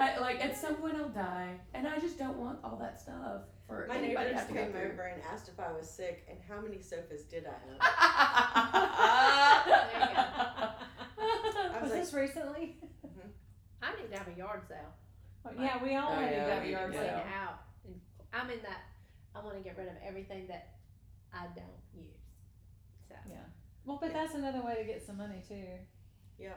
I, 0.00 0.18
like 0.20 0.42
at 0.42 0.56
some 0.56 0.76
point 0.76 0.96
I'll 0.96 1.08
die, 1.10 1.60
and 1.74 1.86
I 1.86 1.98
just 1.98 2.18
don't 2.18 2.38
want 2.38 2.58
all 2.64 2.76
that 2.76 2.98
stuff 3.00 3.42
for 3.66 3.84
My 3.88 3.96
anybody 3.98 4.30
to 4.30 4.34
neighbors 4.34 4.40
have 4.40 4.48
came 4.56 4.72
through." 4.72 4.92
over 4.92 5.02
and 5.02 5.22
asked 5.32 5.48
if 5.48 5.60
I 5.60 5.70
was 5.72 5.88
sick 5.88 6.26
and 6.30 6.38
how 6.48 6.60
many 6.62 6.80
sofas 6.80 7.24
did 7.24 7.44
I 7.46 7.50
own. 7.70 7.76
I 11.18 11.82
Was 11.82 11.82
was 11.82 11.90
like, 11.92 12.00
this 12.00 12.12
recently? 12.14 12.76
Mm-hmm. 13.06 13.28
I 13.82 13.90
need 14.00 14.10
to 14.12 14.18
have 14.18 14.28
a 14.28 14.36
yard 14.38 14.62
sale. 14.68 14.94
yeah, 15.58 15.82
we 15.82 15.94
all 15.96 16.12
Oh, 16.12 16.14
had 16.16 16.32
yeah, 16.32 16.46
to 16.46 16.54
have 16.54 16.64
a 16.64 16.68
yard 16.68 16.92
sale. 16.94 17.02
it 17.18 17.26
out. 17.34 17.60
And 17.86 18.00
I'm 18.32 18.50
in 18.50 18.60
that. 18.62 18.82
I 19.34 19.40
want 19.44 19.56
to 19.56 19.62
get 19.62 19.76
rid 19.78 19.88
of 19.88 19.94
everything 20.06 20.46
that 20.48 20.68
I 21.32 21.46
don't 21.54 21.80
use. 21.94 22.18
So 23.08 23.14
Well, 23.84 23.98
but 24.00 24.12
that's 24.12 24.34
another 24.34 24.62
way 24.62 24.76
to 24.76 24.84
get 24.84 25.04
some 25.04 25.16
money 25.16 25.42
too. 25.46 25.64
Yeah. 26.38 26.54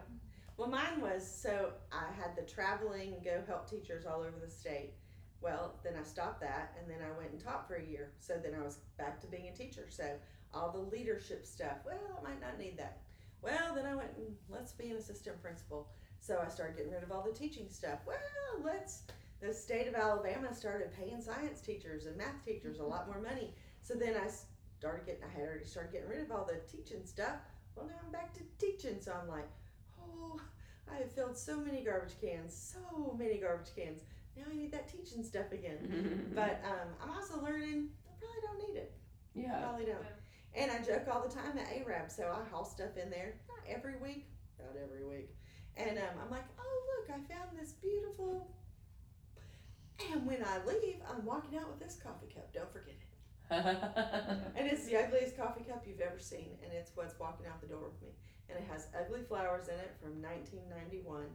Well, 0.57 0.69
mine 0.69 1.01
was 1.01 1.25
so 1.25 1.71
I 1.91 2.11
had 2.13 2.35
the 2.35 2.43
traveling 2.43 3.21
go 3.23 3.41
help 3.47 3.69
teachers 3.69 4.05
all 4.05 4.21
over 4.21 4.37
the 4.43 4.51
state. 4.51 4.93
Well, 5.41 5.75
then 5.83 5.93
I 5.99 6.03
stopped 6.03 6.41
that 6.41 6.75
and 6.79 6.89
then 6.89 6.99
I 7.05 7.17
went 7.17 7.31
and 7.31 7.39
taught 7.39 7.67
for 7.67 7.75
a 7.75 7.85
year. 7.85 8.11
So 8.19 8.35
then 8.41 8.53
I 8.59 8.63
was 8.63 8.77
back 8.97 9.19
to 9.21 9.27
being 9.27 9.49
a 9.49 9.55
teacher. 9.55 9.87
So 9.89 10.05
all 10.53 10.71
the 10.71 10.95
leadership 10.95 11.45
stuff, 11.45 11.77
well, 11.85 11.99
I 12.19 12.23
might 12.23 12.41
not 12.41 12.59
need 12.59 12.77
that. 12.77 13.01
Well, 13.41 13.75
then 13.75 13.85
I 13.85 13.95
went 13.95 14.11
and 14.15 14.35
let's 14.49 14.71
be 14.71 14.89
an 14.89 14.97
assistant 14.97 15.41
principal. 15.41 15.89
So 16.19 16.41
I 16.43 16.49
started 16.49 16.77
getting 16.77 16.93
rid 16.93 17.03
of 17.03 17.11
all 17.11 17.23
the 17.23 17.37
teaching 17.37 17.67
stuff. 17.69 17.99
Well, 18.07 18.17
let's, 18.63 19.03
the 19.41 19.53
state 19.53 19.87
of 19.87 19.95
Alabama 19.95 20.53
started 20.53 20.93
paying 20.97 21.19
science 21.19 21.59
teachers 21.59 22.05
and 22.05 22.15
math 22.15 22.45
teachers 22.45 22.79
a 22.79 22.83
lot 22.83 23.07
more 23.07 23.19
money. 23.19 23.53
So 23.81 23.95
then 23.95 24.15
I 24.15 24.29
started 24.83 25.05
getting, 25.05 25.23
I 25.23 25.31
had 25.31 25.47
already 25.47 25.63
started 25.63 25.93
getting 25.93 26.09
rid 26.09 26.19
of 26.19 26.31
all 26.31 26.43
the 26.43 26.59
teaching 26.69 27.05
stuff. 27.05 27.39
Well, 27.73 27.85
now 27.87 27.95
I'm 28.03 28.11
back 28.11 28.33
to 28.33 28.41
teaching. 28.59 28.97
So 28.99 29.13
I'm 29.15 29.29
like, 29.29 29.47
oh, 29.97 30.37
I 30.91 30.97
have 30.97 31.09
filled 31.13 31.37
so 31.37 31.55
many 31.57 31.85
garbage 31.85 32.19
cans, 32.19 32.51
so 32.53 33.15
many 33.17 33.37
garbage 33.37 33.71
cans. 33.73 34.01
Now 34.35 34.43
I 34.51 34.53
need 34.53 34.73
that 34.73 34.91
teaching 34.91 35.23
stuff 35.23 35.53
again. 35.53 36.31
But 36.35 36.59
um, 36.67 36.89
I'm 37.01 37.11
also 37.15 37.41
learning 37.41 37.91
I 38.03 38.11
probably 38.19 38.41
don't 38.43 38.59
need 38.67 38.77
it. 38.77 38.91
yeah, 39.35 39.55
I 39.57 39.61
Probably 39.61 39.85
don't. 39.85 40.03
And 40.53 40.69
I 40.69 40.79
joke 40.83 41.07
all 41.09 41.21
the 41.25 41.33
time 41.33 41.57
at 41.57 41.67
ARAB, 41.71 42.11
so 42.11 42.23
I 42.27 42.43
haul 42.51 42.65
stuff 42.65 42.97
in 43.01 43.09
there, 43.09 43.35
not 43.47 43.63
every 43.73 43.95
week, 44.03 44.27
not 44.59 44.75
every 44.75 45.05
week. 45.07 45.29
And 45.77 45.97
um, 45.97 46.13
I'm 46.21 46.29
like, 46.29 46.43
oh, 46.59 46.77
look, 46.91 47.07
I 47.09 47.33
found 47.33 47.57
this 47.57 47.71
beautiful. 47.71 48.51
And 50.11 50.25
when 50.27 50.43
I 50.43 50.59
leave, 50.67 50.97
I'm 51.09 51.23
walking 51.25 51.57
out 51.57 51.69
with 51.69 51.79
this 51.79 51.97
coffee 52.03 52.27
cup. 52.35 52.53
Don't 52.53 52.71
forget 52.73 52.95
it. 52.99 53.12
And 54.57 54.67
it's 54.71 54.85
the 54.85 54.97
ugliest 54.97 55.37
coffee 55.37 55.63
cup 55.63 55.83
you've 55.87 55.99
ever 56.01 56.19
seen, 56.19 56.57
and 56.63 56.71
it's 56.73 56.91
what's 56.95 57.17
walking 57.19 57.45
out 57.47 57.61
the 57.61 57.67
door 57.67 57.83
with 57.85 58.01
me. 58.01 58.09
And 58.49 58.57
it 58.57 58.65
has 58.71 58.87
ugly 58.99 59.21
flowers 59.27 59.67
in 59.67 59.75
it 59.75 59.93
from 60.01 60.21
1991, 60.21 61.25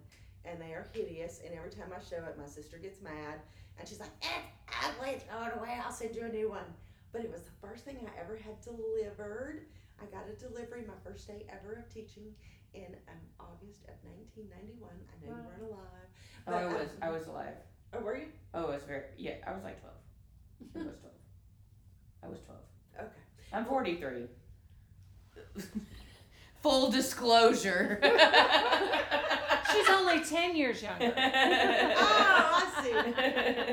and 0.45 0.61
they 0.61 0.73
are 0.75 0.87
hideous. 0.93 1.41
And 1.45 1.55
every 1.57 1.71
time 1.71 1.91
I 1.95 2.01
show 2.03 2.23
it, 2.25 2.39
my 2.39 2.47
sister 2.47 2.79
gets 2.79 3.01
mad, 3.03 3.41
and 3.79 3.89
she's 3.89 4.01
like, 4.01 4.13
"It's 4.23 4.85
ugly. 4.85 5.19
Throw 5.29 5.47
it 5.47 5.55
away. 5.59 5.79
I'll 5.85 5.93
send 5.93 6.15
you 6.15 6.25
a 6.25 6.29
new 6.29 6.49
one." 6.51 6.69
But 7.13 7.23
it 7.25 7.31
was 7.33 7.43
the 7.43 7.57
first 7.67 7.85
thing 7.85 7.97
I 8.05 8.21
ever 8.21 8.37
had 8.37 8.61
delivered. 8.61 9.67
I 10.01 10.05
got 10.15 10.29
a 10.31 10.35
delivery 10.39 10.85
my 10.87 10.99
first 11.03 11.27
day 11.27 11.47
ever 11.49 11.75
of 11.81 11.89
teaching 11.93 12.31
in 12.75 12.95
um, 13.09 13.23
August 13.41 13.83
of 13.89 13.97
1991. 14.05 14.91
I 14.93 15.27
know 15.27 15.33
Wow. 15.33 15.41
you 15.43 15.49
weren't 15.49 15.67
alive. 15.73 16.09
oh, 16.47 16.53
I 16.55 16.65
was 16.67 16.91
um, 16.91 16.99
I 17.03 17.11
was 17.11 17.27
alive. 17.27 17.57
Oh, 17.95 18.01
were 18.01 18.17
you? 18.19 18.29
Oh, 18.55 18.67
I 18.67 18.75
was 18.77 18.85
very 18.85 19.05
yeah. 19.17 19.37
I 19.47 19.53
was 19.55 19.65
like 19.65 19.81
twelve. 19.81 19.97
I 20.77 20.79
was 20.87 20.99
twelve. 21.01 21.18
I 22.23 22.29
was 22.29 22.39
twelve. 22.41 22.61
Okay. 22.99 23.09
I'm 23.53 23.65
forty 23.65 23.97
three. 23.97 24.27
Full 26.63 26.91
disclosure. 26.91 28.01
She's 29.73 29.89
only 29.91 30.21
ten 30.25 30.57
years 30.57 30.83
younger. 30.83 31.13
Oh, 32.01 32.71
I 32.77 32.83
see. 32.83 32.93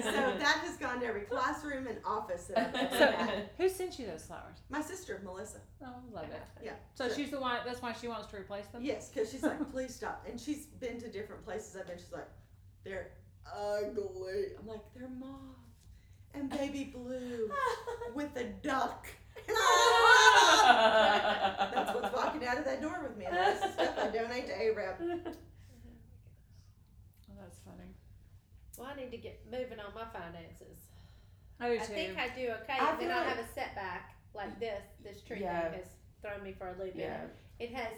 So 0.02 0.12
that 0.12 0.62
has 0.66 0.78
gone 0.78 1.00
to 1.00 1.06
every 1.06 1.22
classroom 1.22 1.88
and 1.88 1.98
office 2.06 2.46
that 2.46 2.58
I've 2.58 2.76
ever 2.76 2.98
So, 2.98 3.12
had. 3.12 3.50
who 3.58 3.70
sent 3.70 4.00
you 4.00 4.08
those 4.08 4.24
flowers? 4.26 4.58
My 4.70 4.82
sister, 4.82 5.22
Melissa. 5.24 5.60
Oh, 5.84 5.88
love 6.14 6.26
it. 6.26 6.42
Yeah. 6.64 6.72
So 6.96 7.08
sure. 7.08 7.16
she's 7.16 7.32
the 7.32 7.40
one. 7.40 7.58
That's 7.66 7.82
why 7.82 7.94
she 7.94 8.08
wants 8.08 8.28
to 8.28 8.38
replace 8.38 8.66
them. 8.68 8.84
Yes, 8.84 9.10
because 9.10 9.32
she's 9.32 9.44
like, 9.44 9.72
please 9.72 9.94
stop. 9.96 10.26
And 10.30 10.40
she's 10.40 10.66
been 10.66 11.00
to 11.02 11.08
different 11.10 11.44
places 11.46 11.76
I've 11.80 11.88
been. 11.88 11.98
She's 11.98 12.12
like, 12.12 12.28
they're 12.84 13.12
ugly. 13.56 14.46
I'm 14.60 14.68
like, 14.68 14.82
they're 14.96 15.10
mauve 15.10 15.56
and 16.38 16.50
baby 16.50 16.86
blue 16.94 17.50
with 18.16 18.36
a 18.38 18.44
duck. 18.66 19.08
That's 20.66 21.94
what's 21.94 22.16
walking 22.16 22.46
out 22.46 22.58
of 22.58 22.66
that 22.66 22.82
door 22.82 23.00
with 23.04 23.18
me. 23.18 23.26
And 23.26 23.36
that's 23.36 23.62
the 23.62 23.72
stuff 23.72 23.96
I 24.00 24.08
donate 24.08 24.48
to 24.48 24.54
ARAB. 24.54 25.34
Oh, 27.28 27.42
that's 27.42 27.60
funny. 27.66 27.90
Well, 28.78 28.88
I 28.88 28.96
need 28.96 29.12
to 29.12 29.18
get 29.18 29.42
moving 29.52 29.80
on 29.80 29.94
my 29.94 30.06
finances. 30.18 30.80
I 31.60 31.68
do 31.70 31.74
I 31.76 31.78
too. 31.80 31.94
think 31.94 32.18
I 32.18 32.28
do 32.30 32.50
okay. 32.64 32.74
I 32.80 32.92
and 32.92 33.00
then 33.00 33.08
feel 33.10 33.12
I 33.18 33.20
like- 33.20 33.28
have 33.36 33.40
a 33.40 33.48
setback 33.54 34.16
like 34.34 34.60
this. 34.60 34.84
This 35.04 35.22
tree 35.22 35.42
Yeah. 35.42 35.70
thing 35.70 35.80
has 35.80 35.88
thrown 36.22 36.44
me 36.44 36.54
for 36.58 36.70
a 36.70 36.78
loop. 36.82 36.94
yeah. 36.96 37.22
It 37.60 37.74
has 37.74 37.94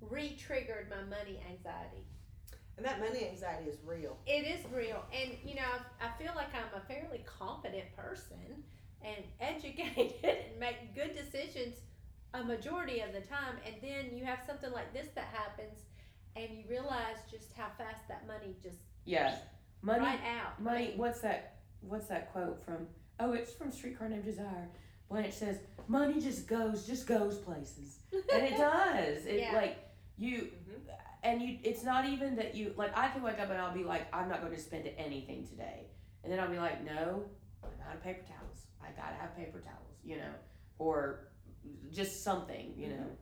re-triggered 0.00 0.88
my 0.90 1.02
money 1.02 1.42
anxiety. 1.50 2.06
And 2.78 2.86
that 2.86 3.00
money 3.00 3.28
anxiety 3.28 3.68
is 3.68 3.76
real. 3.84 4.16
It 4.26 4.46
is 4.46 4.64
real, 4.72 5.04
and 5.12 5.32
you 5.44 5.56
know, 5.56 5.62
I, 6.00 6.06
I 6.06 6.10
feel 6.22 6.32
like 6.36 6.48
I'm 6.54 6.80
a 6.80 6.84
fairly 6.86 7.24
competent 7.26 7.84
person 7.96 8.62
and 9.04 9.16
educated 9.40 10.14
and 10.24 10.60
make 10.60 10.94
good 10.94 11.14
decisions 11.16 11.74
a 12.34 12.42
majority 12.44 13.00
of 13.00 13.12
the 13.12 13.20
time. 13.20 13.56
And 13.66 13.74
then 13.82 14.16
you 14.16 14.24
have 14.24 14.38
something 14.46 14.70
like 14.72 14.92
this 14.94 15.08
that 15.16 15.28
happens, 15.32 15.80
and 16.36 16.48
you 16.56 16.64
realize 16.70 17.16
just 17.30 17.52
how 17.56 17.66
fast 17.76 18.06
that 18.08 18.26
money 18.28 18.54
just 18.62 18.78
Yeah. 19.04 19.34
Money 19.82 20.00
right 20.06 20.20
out. 20.38 20.52
I 20.58 20.62
Money. 20.62 20.88
mean, 20.90 20.98
What's 20.98 21.20
that? 21.20 21.56
What's 21.80 22.06
that 22.08 22.32
quote 22.32 22.64
from? 22.64 22.86
Oh, 23.20 23.32
it's 23.32 23.52
from 23.52 23.72
Streetcar 23.72 24.08
Named 24.08 24.24
Desire. 24.24 24.68
Blanche 25.08 25.32
says, 25.34 25.58
"Money 25.88 26.20
just 26.20 26.46
goes, 26.46 26.86
just 26.86 27.06
goes 27.08 27.38
places," 27.38 27.98
and 28.12 28.42
it 28.44 28.56
does. 28.56 29.24
It 29.26 29.40
Yeah. 29.40 29.52
like 29.56 29.78
you, 30.16 30.42
mm-hmm. 30.42 30.90
And 31.22 31.42
you. 31.42 31.58
It's 31.62 31.82
not 31.84 32.04
even 32.06 32.36
that 32.36 32.54
you 32.54 32.74
like. 32.76 32.96
I 32.96 33.08
can 33.08 33.22
wake 33.22 33.38
up 33.38 33.50
and 33.50 33.58
I'll 33.60 33.74
be 33.74 33.84
like, 33.84 34.06
"I'm 34.14 34.28
not 34.28 34.40
going 34.40 34.54
to 34.54 34.60
spend 34.60 34.88
anything 34.96 35.46
today," 35.46 35.86
and 36.22 36.32
then 36.32 36.40
I'll 36.40 36.50
be 36.50 36.58
like, 36.58 36.84
"No, 36.84 37.24
I'm 37.62 37.70
out 37.88 37.96
of 37.96 38.02
paper 38.02 38.22
towels. 38.26 38.66
I 38.82 38.88
gotta 39.00 39.16
have 39.16 39.36
paper 39.36 39.60
towels," 39.60 39.96
you 40.04 40.16
know, 40.16 40.32
or 40.78 41.28
just 41.90 42.22
something, 42.22 42.72
you 42.76 42.88
know. 42.88 42.94
Mm-hmm. 42.94 43.14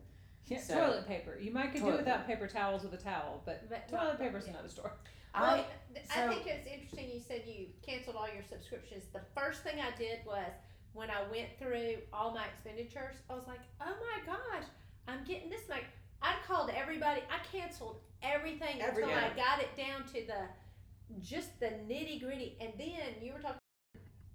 Yeah, 0.45 0.61
So- 0.61 0.75
toilet 0.75 1.07
paper. 1.07 1.37
You 1.39 1.51
might 1.51 1.71
could 1.73 1.79
do 1.79 1.79
Toilet 1.81 1.97
without 1.97 2.25
paper 2.25 2.47
towels 2.47 2.83
with 2.83 2.93
a 2.93 2.97
towel, 2.97 3.41
but 3.45 3.67
But- 3.69 3.89
toilet 3.89 4.11
right, 4.11 4.19
paper's 4.19 4.45
yeah. 4.45 4.51
another 4.53 4.69
story. 4.69 4.91
Well, 5.35 5.43
I 5.43 5.65
th- 5.93 6.05
so- 6.07 6.21
I 6.25 6.27
think 6.33 6.47
it's 6.47 6.65
interesting 6.67 7.09
you 7.11 7.19
said 7.19 7.43
you 7.45 7.67
canceled 7.85 8.15
all 8.15 8.29
your 8.33 8.43
subscriptions. 8.43 9.07
The 9.11 9.21
first 9.35 9.61
thing 9.63 9.79
I 9.81 9.91
did 9.97 10.25
was 10.25 10.49
when 10.93 11.09
I 11.11 11.21
went 11.29 11.49
through 11.59 11.97
all 12.13 12.33
my 12.33 12.45
expenditures, 12.47 13.15
I 13.29 13.33
was 13.35 13.45
like, 13.45 13.59
oh 13.81 13.93
my 13.99 14.25
gosh, 14.25 14.63
I'm 15.07 15.23
getting 15.25 15.49
this. 15.49 15.67
Like, 15.69 15.85
I 16.21 16.35
called 16.47 16.71
everybody. 16.75 17.21
I 17.29 17.57
canceled 17.57 17.99
everything 18.21 18.81
Every 18.81 19.03
until 19.03 19.17
I 19.17 19.29
got 19.35 19.61
it 19.61 19.75
down 19.77 20.03
to 20.13 20.25
the 20.25 21.21
just 21.21 21.59
the 21.59 21.67
nitty 21.67 22.21
gritty. 22.21 22.57
And 22.59 22.71
then 22.77 23.21
you 23.21 23.33
were 23.33 23.39
talking 23.39 23.59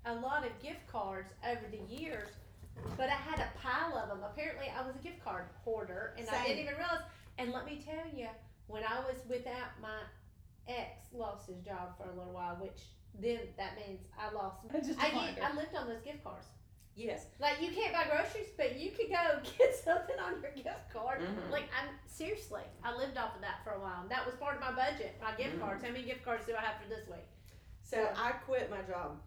a 0.05 0.15
lot 0.15 0.45
of 0.47 0.53
gift 0.63 0.87
cards 0.91 1.33
over 1.49 1.63
the 1.71 1.95
years, 1.95 2.29
but 2.97 3.09
I 3.09 3.15
had 3.15 3.41
a 3.41 3.59
pile 3.59 3.97
of 3.97 4.09
them. 4.09 4.21
Apparently, 4.25 4.67
I 4.77 4.87
was 4.87 4.97
a 4.97 4.99
gift 4.99 5.23
card 5.25 5.45
hoarder, 5.65 6.15
and 6.19 6.29
I 6.29 6.33
Same. 6.33 6.47
didn't 6.47 6.63
even 6.65 6.75
realize. 6.75 7.03
And 7.39 7.53
let 7.53 7.67
me 7.67 7.83
tell 7.85 8.05
you, 8.15 8.29
when 8.67 8.83
I 8.85 9.01
was 9.01 9.17
without 9.29 9.81
my 9.81 10.01
ex, 10.69 11.07
lost 11.13 11.49
his 11.49 11.59
job 11.61 11.97
for 11.97 12.11
a 12.11 12.15
little 12.15 12.33
while, 12.33 12.57
which 12.61 12.81
then 13.21 13.41
that 13.57 13.77
means 13.77 14.01
I 14.19 14.33
lost. 14.33 14.59
I 14.75 14.79
just 14.79 14.99
I, 15.01 15.11
defined 15.11 15.37
u- 15.37 15.43
I 15.43 15.57
lived 15.57 15.75
on 15.77 15.89
those 15.89 16.01
gift 16.03 16.25
cards. 16.25 16.47
Yes. 16.95 17.27
Like 17.41 17.61
you 17.63 17.71
can't 17.73 17.93
buy 17.95 18.05
groceries, 18.11 18.49
but 18.57 18.79
you 18.79 18.91
could 18.91 19.09
go 19.09 19.41
get 19.59 19.75
something 19.75 20.17
on 20.19 20.43
your 20.43 20.53
gift 20.53 20.93
card. 20.93 21.21
Mhm. 21.23 21.51
Like 21.51 21.65
I'm 21.73 21.89
seriously, 22.07 22.63
I 22.85 22.95
lived 22.95 23.17
off 23.17 23.35
of 23.35 23.41
that 23.41 23.65
for 23.65 23.71
a 23.73 23.81
while. 23.81 24.05
That 24.09 24.27
was 24.27 24.35
part 24.37 24.57
of 24.57 24.61
my 24.61 24.73
budget. 24.73 25.17
My 25.23 25.33
gift 25.35 25.57
Mhm. 25.57 25.61
cards. 25.61 25.83
How 25.85 25.91
many 25.91 26.05
gift 26.05 26.23
cards 26.25 26.45
do 26.47 26.55
I 26.55 26.61
have 26.61 26.81
for 26.83 26.89
this 26.89 27.09
week? 27.09 27.27
So 27.83 27.97
Yeah. 28.03 28.15
I 28.17 28.33
quit 28.33 28.71
my 28.71 28.83
job. 28.83 29.21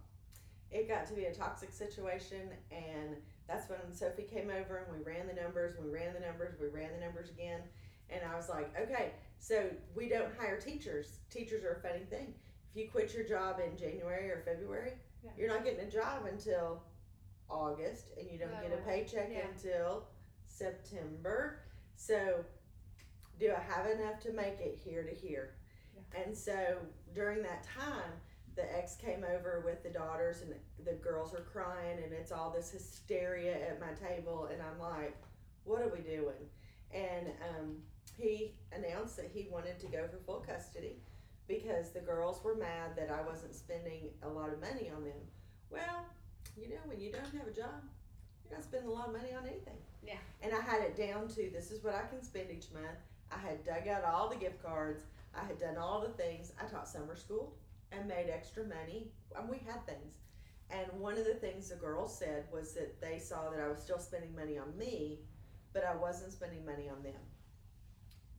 It 0.71 0.87
got 0.87 1.05
to 1.07 1.13
be 1.13 1.25
a 1.25 1.33
toxic 1.33 1.71
situation, 1.71 2.51
and 2.71 3.15
that's 3.47 3.69
when 3.69 3.93
Sophie 3.93 4.23
came 4.23 4.49
over 4.49 4.77
and 4.77 4.97
we 4.97 5.03
ran 5.03 5.27
the 5.27 5.33
numbers, 5.33 5.77
we 5.79 5.89
ran 5.89 6.13
the 6.13 6.19
numbers, 6.19 6.59
we 6.59 6.67
ran 6.67 6.91
the 6.91 6.99
numbers 6.99 7.29
again. 7.29 7.61
And 8.09 8.23
I 8.23 8.35
was 8.35 8.49
like, 8.49 8.77
okay, 8.79 9.13
so 9.39 9.69
we 9.95 10.07
don't 10.09 10.35
hire 10.37 10.59
teachers. 10.59 11.19
Teachers 11.29 11.63
are 11.63 11.73
a 11.73 11.79
funny 11.79 12.03
thing. 12.05 12.33
If 12.71 12.75
you 12.75 12.89
quit 12.89 13.13
your 13.13 13.23
job 13.23 13.59
in 13.59 13.75
January 13.77 14.29
or 14.29 14.41
February, 14.45 14.93
Yeah. 15.23 15.31
you're 15.37 15.47
not 15.49 15.63
getting 15.63 15.79
a 15.79 15.89
job 15.89 16.25
until 16.25 16.83
August, 17.49 18.09
and 18.17 18.29
you 18.29 18.37
don't 18.37 18.53
Oh, 18.57 18.61
get 18.61 18.73
a 18.77 18.81
paycheck 18.83 19.29
Yeah. 19.31 19.47
until 19.47 20.07
September. 20.47 21.59
So, 21.95 22.43
do 23.39 23.51
I 23.51 23.59
have 23.59 23.85
enough 23.87 24.19
to 24.21 24.31
make 24.33 24.59
it 24.59 24.75
here 24.75 25.03
to 25.03 25.13
here? 25.13 25.55
And 26.15 26.35
so 26.37 26.77
during 27.13 27.41
that 27.43 27.63
time, 27.63 28.11
the 28.55 28.77
ex 28.77 28.95
came 28.95 29.23
over 29.25 29.61
with 29.65 29.83
the 29.83 29.89
daughters, 29.89 30.41
and 30.41 30.55
the 30.85 30.93
girls 30.93 31.33
are 31.33 31.41
crying, 31.41 32.01
and 32.03 32.13
it's 32.13 32.31
all 32.31 32.51
this 32.51 32.71
hysteria 32.71 33.69
at 33.69 33.79
my 33.81 33.91
table, 33.93 34.45
and 34.45 34.61
I'm 34.61 34.79
like, 34.79 35.15
"What 35.65 35.81
are 35.81 35.89
we 35.89 35.99
doing?" 36.01 36.49
And 36.91 37.27
um, 37.49 37.83
he 38.17 38.55
announced 38.71 39.17
that 39.17 39.29
he 39.33 39.49
wanted 39.49 39.77
to 39.81 39.87
go 39.87 40.07
for 40.07 40.17
full 40.19 40.39
custody 40.39 41.01
because 41.47 41.91
the 41.91 41.99
girls 41.99 42.41
were 42.43 42.55
mad 42.55 42.95
that 42.95 43.09
I 43.11 43.21
wasn't 43.21 43.53
spending 43.55 44.09
a 44.23 44.29
lot 44.29 44.53
of 44.53 44.61
money 44.61 44.89
on 44.89 45.03
them. 45.03 45.19
Well, 45.69 46.05
you 46.57 46.69
know, 46.69 46.81
when 46.85 46.99
you 46.99 47.11
don't 47.11 47.33
have 47.37 47.47
a 47.47 47.55
job, 47.55 47.83
you're 48.43 48.57
not 48.57 48.63
spending 48.63 48.89
a 48.89 48.93
lot 48.93 49.07
of 49.07 49.13
money 49.13 49.33
on 49.33 49.45
anything. 49.47 49.77
Yeah. 50.05 50.21
And 50.41 50.53
I 50.53 50.61
had 50.61 50.81
it 50.81 50.95
down 50.95 51.27
to 51.29 51.49
this 51.51 51.71
is 51.71 51.83
what 51.83 51.95
I 51.95 52.07
can 52.07 52.23
spend 52.23 52.47
each 52.51 52.71
month. 52.73 52.99
I 53.31 53.37
had 53.37 53.63
dug 53.63 53.87
out 53.87 54.03
all 54.03 54.29
the 54.29 54.35
gift 54.35 54.63
cards. 54.63 55.03
I 55.35 55.45
had 55.45 55.59
done 55.59 55.77
all 55.77 56.01
the 56.01 56.13
things. 56.13 56.53
I 56.61 56.65
taught 56.65 56.87
summer 56.87 57.15
school 57.15 57.55
and 57.91 58.07
made 58.07 58.29
extra 58.29 58.63
money. 58.63 59.07
And 59.37 59.49
we 59.49 59.57
had 59.65 59.85
things. 59.85 60.19
And 60.69 60.87
one 60.99 61.17
of 61.17 61.25
the 61.25 61.33
things 61.35 61.69
the 61.69 61.75
girls 61.75 62.17
said 62.17 62.45
was 62.51 62.73
that 62.73 62.99
they 63.01 63.19
saw 63.19 63.49
that 63.49 63.59
I 63.59 63.67
was 63.67 63.79
still 63.79 63.99
spending 63.99 64.35
money 64.35 64.57
on 64.57 64.77
me, 64.77 65.19
but 65.73 65.83
I 65.83 65.95
wasn't 65.95 66.31
spending 66.31 66.65
money 66.65 66.89
on 66.89 67.03
them. 67.03 67.21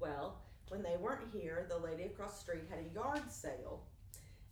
Well, 0.00 0.38
when 0.68 0.82
they 0.82 0.96
weren't 1.00 1.32
here, 1.32 1.66
the 1.68 1.78
lady 1.78 2.04
across 2.04 2.34
the 2.34 2.40
street 2.40 2.64
had 2.68 2.80
a 2.80 2.94
yard 2.94 3.30
sale. 3.30 3.82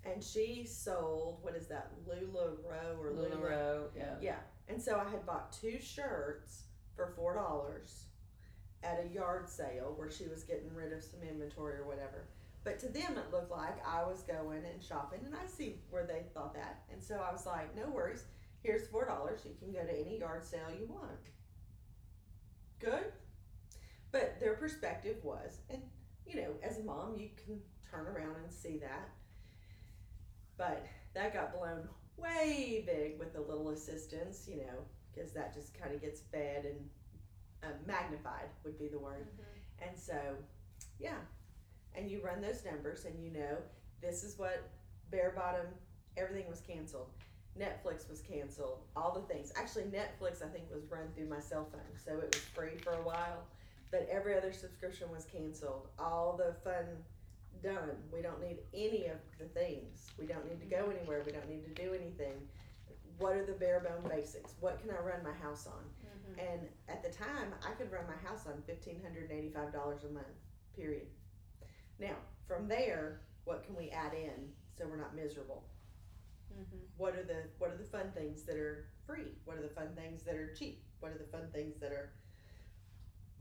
And 0.04 0.22
she 0.22 0.66
sold, 0.66 1.38
what 1.42 1.54
is 1.54 1.66
that, 1.68 1.90
Lula 2.06 2.50
Row 2.68 2.98
or 3.00 3.10
Lula? 3.12 3.28
LuLaRoe, 3.36 3.84
yeah. 3.96 4.14
Yeah. 4.20 4.36
And 4.68 4.80
so 4.80 4.96
I 4.96 5.10
had 5.10 5.26
bought 5.26 5.52
two 5.52 5.78
shirts 5.80 6.64
for 6.94 7.12
four 7.16 7.34
dollars 7.34 8.04
at 8.82 9.02
a 9.02 9.14
yard 9.14 9.48
sale 9.48 9.94
where 9.96 10.10
she 10.10 10.26
was 10.26 10.44
getting 10.44 10.72
rid 10.74 10.92
of 10.92 11.02
some 11.02 11.20
inventory 11.22 11.78
or 11.78 11.86
whatever. 11.86 12.28
But 12.64 12.78
to 12.80 12.88
them 12.88 13.18
it 13.18 13.32
looked 13.32 13.50
like 13.50 13.76
I 13.86 14.04
was 14.04 14.22
going 14.22 14.64
and 14.64 14.82
shopping 14.82 15.20
and 15.24 15.34
I 15.34 15.46
see 15.46 15.76
where 15.90 16.06
they 16.06 16.24
thought 16.32 16.54
that. 16.54 16.82
And 16.92 17.02
so 17.02 17.16
I 17.16 17.32
was 17.32 17.46
like, 17.46 17.74
No 17.76 17.88
worries, 17.88 18.24
here's 18.62 18.86
four 18.88 19.06
dollars, 19.06 19.40
you 19.44 19.52
can 19.58 19.72
go 19.72 19.84
to 19.84 20.00
any 20.00 20.18
yard 20.20 20.44
sale 20.44 20.70
you 20.78 20.86
want. 20.86 21.10
Good. 22.78 23.12
But 24.12 24.38
their 24.38 24.54
perspective 24.54 25.16
was, 25.24 25.58
and 25.70 25.82
you 26.26 26.36
know, 26.36 26.50
as 26.62 26.78
a 26.78 26.82
mom 26.84 27.16
you 27.18 27.30
can 27.44 27.58
turn 27.90 28.06
around 28.06 28.36
and 28.42 28.52
see 28.52 28.78
that. 28.78 29.08
But 30.56 30.86
that 31.14 31.32
got 31.32 31.56
blown 31.56 31.88
way 32.16 32.84
big 32.86 33.18
with 33.18 33.36
a 33.36 33.40
little 33.40 33.70
assistance, 33.70 34.46
you 34.48 34.58
know, 34.58 34.84
because 35.12 35.32
that 35.32 35.54
just 35.54 35.78
kind 35.78 35.94
of 35.94 36.00
gets 36.00 36.20
fed 36.20 36.64
and 36.64 36.88
uh, 37.62 37.74
magnified 37.86 38.48
would 38.64 38.78
be 38.78 38.88
the 38.88 38.98
word. 38.98 39.28
And 39.80 39.98
so, 39.98 40.18
yeah, 40.98 41.18
and 41.94 42.10
you 42.10 42.20
run 42.22 42.40
those 42.40 42.64
numbers 42.64 43.04
and 43.04 43.22
you 43.22 43.30
know 43.30 43.56
this 44.00 44.22
is 44.22 44.38
what 44.38 44.68
bare 45.10 45.32
bottom, 45.34 45.66
everything 46.16 46.48
was 46.48 46.60
canceled. 46.60 47.10
Netflix 47.58 48.08
was 48.10 48.20
canceled, 48.20 48.80
all 48.96 49.14
the 49.14 49.32
things. 49.32 49.52
Actually, 49.56 49.84
Netflix 49.84 50.42
I 50.42 50.48
think 50.48 50.64
was 50.72 50.84
run 50.90 51.06
through 51.14 51.28
my 51.28 51.38
cell 51.38 51.68
phone, 51.70 51.96
so 52.04 52.18
it 52.18 52.34
was 52.34 52.44
free 52.54 52.76
for 52.82 52.92
a 52.92 53.02
while. 53.02 53.44
But 53.92 54.08
every 54.10 54.36
other 54.36 54.52
subscription 54.52 55.10
was 55.12 55.24
canceled. 55.24 55.86
All 55.98 56.36
the 56.36 56.56
fun 56.64 56.84
done. 57.64 57.96
We 58.12 58.20
don't 58.20 58.40
need 58.40 58.58
any 58.74 59.06
of 59.06 59.18
the 59.40 59.46
things. 59.46 60.12
We 60.20 60.26
don't 60.26 60.44
need 60.48 60.60
to 60.60 60.66
go 60.66 60.92
anywhere. 60.94 61.22
We 61.24 61.32
don't 61.32 61.48
need 61.48 61.64
to 61.64 61.82
do 61.82 61.94
anything. 61.94 62.36
What 63.18 63.36
are 63.36 63.46
the 63.46 63.52
bare 63.52 63.80
bone 63.80 64.08
basics? 64.08 64.52
What 64.60 64.80
can 64.80 64.90
I 64.90 65.00
run 65.00 65.24
my 65.24 65.32
house 65.42 65.66
on? 65.66 65.82
Mm-hmm. 66.04 66.40
And 66.46 66.68
at 66.88 67.02
the 67.02 67.10
time, 67.10 67.54
I 67.66 67.72
could 67.72 67.90
run 67.90 68.04
my 68.06 68.28
house 68.28 68.46
on 68.46 68.62
fifteen 68.66 69.00
hundred 69.02 69.30
and 69.30 69.38
eighty-five 69.38 69.72
dollars 69.72 70.04
a 70.04 70.12
month. 70.12 70.38
Period. 70.76 71.06
Now, 71.98 72.16
from 72.46 72.68
there, 72.68 73.20
what 73.44 73.64
can 73.64 73.76
we 73.76 73.90
add 73.90 74.12
in 74.12 74.52
so 74.76 74.84
we're 74.86 74.96
not 74.96 75.14
miserable? 75.14 75.64
Mm-hmm. 76.52 76.84
What 76.98 77.14
are 77.16 77.22
the 77.22 77.44
What 77.58 77.70
are 77.70 77.76
the 77.76 77.84
fun 77.84 78.12
things 78.14 78.42
that 78.44 78.56
are 78.56 78.86
free? 79.06 79.38
What 79.44 79.56
are 79.56 79.62
the 79.62 79.74
fun 79.74 79.88
things 79.96 80.22
that 80.24 80.34
are 80.34 80.52
cheap? 80.54 80.82
What 81.00 81.12
are 81.12 81.18
the 81.18 81.30
fun 81.30 81.48
things 81.52 81.78
that 81.80 81.92
are? 81.92 82.12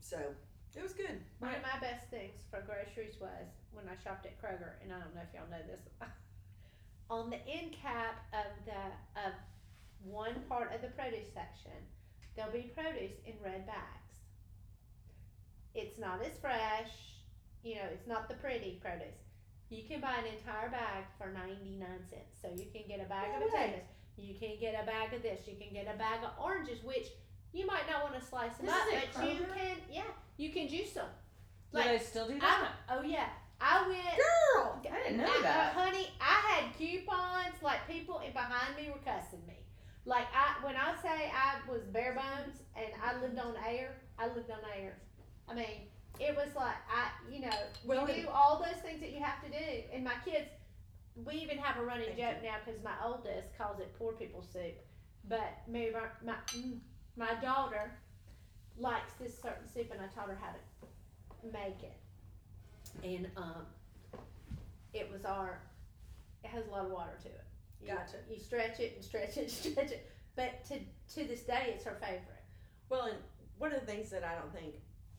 So 0.00 0.18
it 0.76 0.82
was 0.82 0.92
good. 0.92 1.22
One 1.38 1.54
of 1.54 1.62
my 1.62 1.78
best 1.80 2.10
things 2.10 2.42
for 2.50 2.60
groceries 2.66 3.14
was 3.20 3.46
when 3.72 3.86
I 3.86 3.94
shopped 4.02 4.26
at 4.26 4.40
Kroger, 4.42 4.82
and 4.82 4.90
I 4.92 4.98
don't 4.98 5.14
know 5.14 5.22
if 5.22 5.30
y'all 5.30 5.50
know 5.50 5.62
this. 5.66 5.86
On 7.10 7.30
the 7.30 7.40
end 7.46 7.76
cap 7.78 8.26
of 8.32 8.50
the 8.66 8.82
of 9.20 9.32
one 10.02 10.34
part 10.48 10.74
of 10.74 10.82
the 10.82 10.88
produce 10.88 11.30
section, 11.32 11.78
there'll 12.34 12.52
be 12.52 12.72
produce 12.74 13.14
in 13.24 13.34
red 13.44 13.66
bags. 13.66 14.18
It's 15.74 15.98
not 15.98 16.24
as 16.24 16.38
fresh, 16.40 16.90
you 17.62 17.76
know. 17.76 17.88
It's 17.92 18.06
not 18.06 18.28
the 18.28 18.34
pretty 18.34 18.80
produce. 18.82 19.20
You 19.70 19.82
can 19.86 20.00
buy 20.00 20.16
an 20.18 20.26
entire 20.26 20.70
bag 20.70 21.04
for 21.18 21.30
ninety 21.30 21.78
nine 21.78 22.02
cents. 22.08 22.34
So 22.40 22.48
you 22.50 22.66
can 22.72 22.88
get 22.88 23.04
a 23.04 23.08
bag 23.08 23.30
No 23.30 23.46
of 23.46 23.52
potatoes. 23.52 23.86
You 24.16 24.34
can 24.34 24.56
get 24.58 24.74
a 24.74 24.86
bag 24.86 25.12
of 25.14 25.22
this. 25.22 25.46
You 25.46 25.54
can 25.54 25.74
get 25.74 25.86
a 25.92 25.98
bag 25.98 26.22
of 26.24 26.30
oranges, 26.42 26.82
which 26.82 27.08
you 27.52 27.66
might 27.66 27.86
not 27.90 28.02
want 28.02 28.18
to 28.18 28.24
slice 28.24 28.56
them 28.56 28.66
This 28.66 28.74
up, 28.74 28.86
but 28.90 29.28
you 29.28 29.38
can. 29.54 29.76
Yeah, 29.90 30.10
you 30.36 30.50
can 30.50 30.68
juice 30.68 30.92
them. 30.92 31.08
Do 31.72 31.82
they 31.82 31.98
still 31.98 32.28
do 32.28 32.34
I, 32.36 32.38
that? 32.38 32.72
oh 32.90 33.02
yeah, 33.02 33.28
I 33.60 33.86
went. 33.88 34.02
Girl, 34.16 34.80
I 34.92 35.02
didn't 35.08 35.18
know 35.18 35.24
I- 35.24 35.38
uh, 35.38 35.42
that. 35.42 35.72
honey. 35.74 36.08
I 36.20 36.52
had 36.54 36.76
coupons. 36.78 37.62
Like 37.62 37.88
people 37.88 38.20
in 38.20 38.32
behind 38.32 38.76
me 38.76 38.90
were 38.90 39.00
cussing 39.04 39.44
me. 39.46 39.54
Like 40.04 40.26
I, 40.34 40.64
when 40.64 40.76
I 40.76 40.94
say 41.02 41.32
I 41.32 41.68
was 41.70 41.82
bare 41.84 42.14
bones 42.14 42.60
and 42.76 42.86
I 43.02 43.20
lived 43.20 43.38
on 43.38 43.54
air, 43.66 43.96
I 44.18 44.26
lived 44.26 44.50
on 44.50 44.58
air. 44.78 44.98
I 45.48 45.54
mean, 45.54 45.88
it 46.20 46.36
was 46.36 46.54
like 46.54 46.76
I, 46.88 47.08
you 47.32 47.40
know, 47.40 47.56
Well, 47.84 48.08
you 48.08 48.22
do 48.24 48.28
all 48.28 48.58
those 48.58 48.80
things 48.82 49.00
that 49.00 49.12
you 49.12 49.20
have 49.20 49.42
to 49.42 49.48
do. 49.50 49.64
And 49.92 50.04
my 50.04 50.14
kids, 50.24 50.48
we 51.24 51.34
even 51.36 51.58
have 51.58 51.78
a 51.82 51.84
running 51.84 52.06
Thank 52.06 52.18
joke 52.18 52.42
now 52.42 52.56
because 52.64 52.82
my 52.84 52.94
oldest 53.04 53.56
calls 53.56 53.80
it 53.80 53.94
poor 53.98 54.12
people 54.12 54.42
soup, 54.42 54.74
but 55.28 55.62
me, 55.66 55.90
my 55.92 56.32
my, 56.32 56.36
mm, 56.54 56.78
my 57.16 57.34
daughter 57.40 57.90
likes 58.78 59.12
this 59.20 59.38
certain 59.40 59.68
soup, 59.72 59.90
and 59.92 60.00
I 60.00 60.06
taught 60.14 60.28
her 60.28 60.38
how 60.40 60.52
to 60.52 61.52
make 61.52 61.82
it. 61.82 61.96
And 63.02 63.28
um, 63.36 63.66
it 64.92 65.10
was 65.12 65.24
our. 65.24 65.60
It 66.42 66.48
has 66.50 66.66
a 66.66 66.70
lot 66.70 66.84
of 66.86 66.90
water 66.90 67.16
to 67.22 67.28
it. 67.28 67.44
You, 67.80 67.88
Gotcha. 67.88 68.16
You 68.30 68.38
stretch 68.38 68.80
it 68.80 68.92
and 68.96 69.04
stretch 69.04 69.36
it 69.36 69.42
and 69.42 69.50
stretch 69.72 69.90
it, 69.92 70.10
but 70.36 70.64
to 70.66 70.78
to 71.14 71.28
this 71.28 71.42
day, 71.42 71.72
it's 71.74 71.84
her 71.84 71.96
favorite. 72.00 72.42
Well, 72.88 73.06
and 73.06 73.16
one 73.58 73.72
of 73.72 73.80
the 73.80 73.86
things 73.86 74.10
that 74.10 74.24
I 74.24 74.34
don't 74.34 74.52
think 74.52 74.74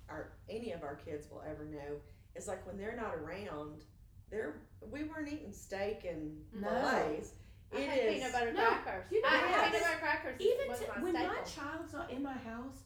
our 0.10 0.32
any 0.50 0.72
of 0.72 0.84
our 0.84 0.96
kids 0.96 1.28
will 1.32 1.44
ever 1.50 1.66
know 1.66 1.98
is 2.36 2.48
like 2.48 2.66
when 2.68 2.78
they're 2.78 2.96
not 2.96 3.16
around, 3.16 3.84
they're 4.30 4.62
we 4.92 5.04
weren't 5.04 5.28
eating 5.32 5.52
steak 5.52 6.06
and 6.10 6.38
No. 6.54 6.70
fillets. 6.70 7.32
I 7.74 7.78
It 7.80 7.90
had 7.90 7.98
is 8.00 8.14
peanut 8.16 8.32
butter 8.34 8.54
No, 8.54 8.64
crackers. 8.84 9.06
you 9.12 9.22
know 9.22 9.28
I 9.30 9.32
what? 9.38 9.50
had 9.50 9.72
peanut 9.72 9.84
butter 9.84 9.98
crackers. 10.00 10.42
Even 10.42 10.68
was 10.70 10.80
to, 10.80 10.88
my 10.88 11.02
when 11.04 11.14
staple. 11.16 11.34
my 11.34 11.42
child's 11.42 11.94
not 11.94 12.12
in 12.12 12.22
my 12.24 12.34
house, 12.34 12.78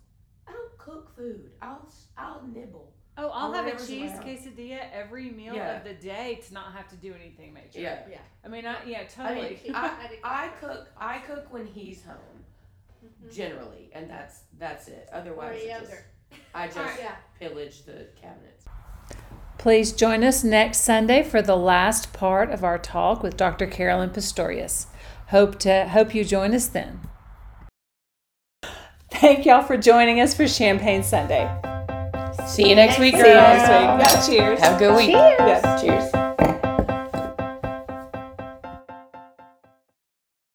I 0.50 0.54
don't 0.54 0.78
cook 0.78 1.16
food. 1.16 1.52
I'll 1.62 1.84
s- 1.86 2.08
I'll 2.18 2.42
nibble. 2.54 2.92
Oh, 3.18 3.30
I'll 3.30 3.52
have 3.54 3.68
a 3.68 3.72
cheese 3.72 4.12
around. 4.12 4.24
quesadilla 4.24 4.80
every 4.94 5.30
meal 5.30 5.54
Yeah. 5.54 5.78
of 5.78 5.84
the 5.84 5.94
day 5.94 6.42
to 6.48 6.54
not 6.54 6.74
have 6.74 6.88
to 6.90 6.96
do 6.96 7.14
anything 7.14 7.54
major. 7.54 7.80
Yeah. 7.80 8.00
Yeah. 8.10 8.18
I 8.46 8.48
mean, 8.48 8.66
I, 8.66 8.84
yeah, 8.86 9.02
I 9.02 9.04
totally. 9.04 9.60
mean, 9.64 9.76
I 9.76 10.20
I 10.24 10.48
cook. 10.62 10.88
I 10.98 11.18
cook 11.20 11.52
when 11.52 11.66
he's 11.68 12.04
home, 12.04 12.46
Mhm. 13.06 13.34
generally, 13.34 13.90
and 13.94 14.10
that's 14.10 14.44
that's 14.58 14.88
it. 14.88 15.10
Otherwise, 15.12 15.62
a 15.62 15.66
it 15.68 15.80
just. 15.82 15.94
I 16.56 16.68
just 16.80 17.00
Yeah. 17.00 17.16
pillaged 17.40 17.86
the 17.86 18.08
cabinets. 18.16 18.66
Please 19.58 19.92
join 19.92 20.24
us 20.24 20.42
next 20.44 20.80
Sunday 20.82 21.22
for 21.22 21.42
the 21.42 21.58
last 21.58 22.14
part 22.14 22.50
of 22.52 22.64
our 22.64 22.78
talk 22.78 23.22
with 23.22 23.36
Dr. 23.36 23.68
Carolyn 23.68 24.12
Pistorius. 24.12 24.86
Hope 25.28 25.60
to 25.60 25.90
hope 25.90 26.16
you 26.16 26.24
join 26.24 26.56
us 26.56 26.68
then. 26.68 27.02
Thank 29.19 29.45
y'all 29.45 29.63
for 29.63 29.75
joining 29.75 30.21
us 30.21 30.34
for 30.34 30.47
Champagne 30.47 31.03
Sunday. 31.03 31.43
See 32.47 32.69
you 32.69 32.75
next 32.75 32.99
week, 32.99 33.15
See 33.15 33.19
you 33.19 33.23
next 33.25 33.63
week. 33.63 33.79
Yeah, 33.99 34.25
cheers. 34.25 34.60
Have 34.60 34.75
a 34.77 34.79
good 34.79 34.95
week. 34.95 35.10
Yeah. 35.10 35.82
Cheers. 35.82 36.18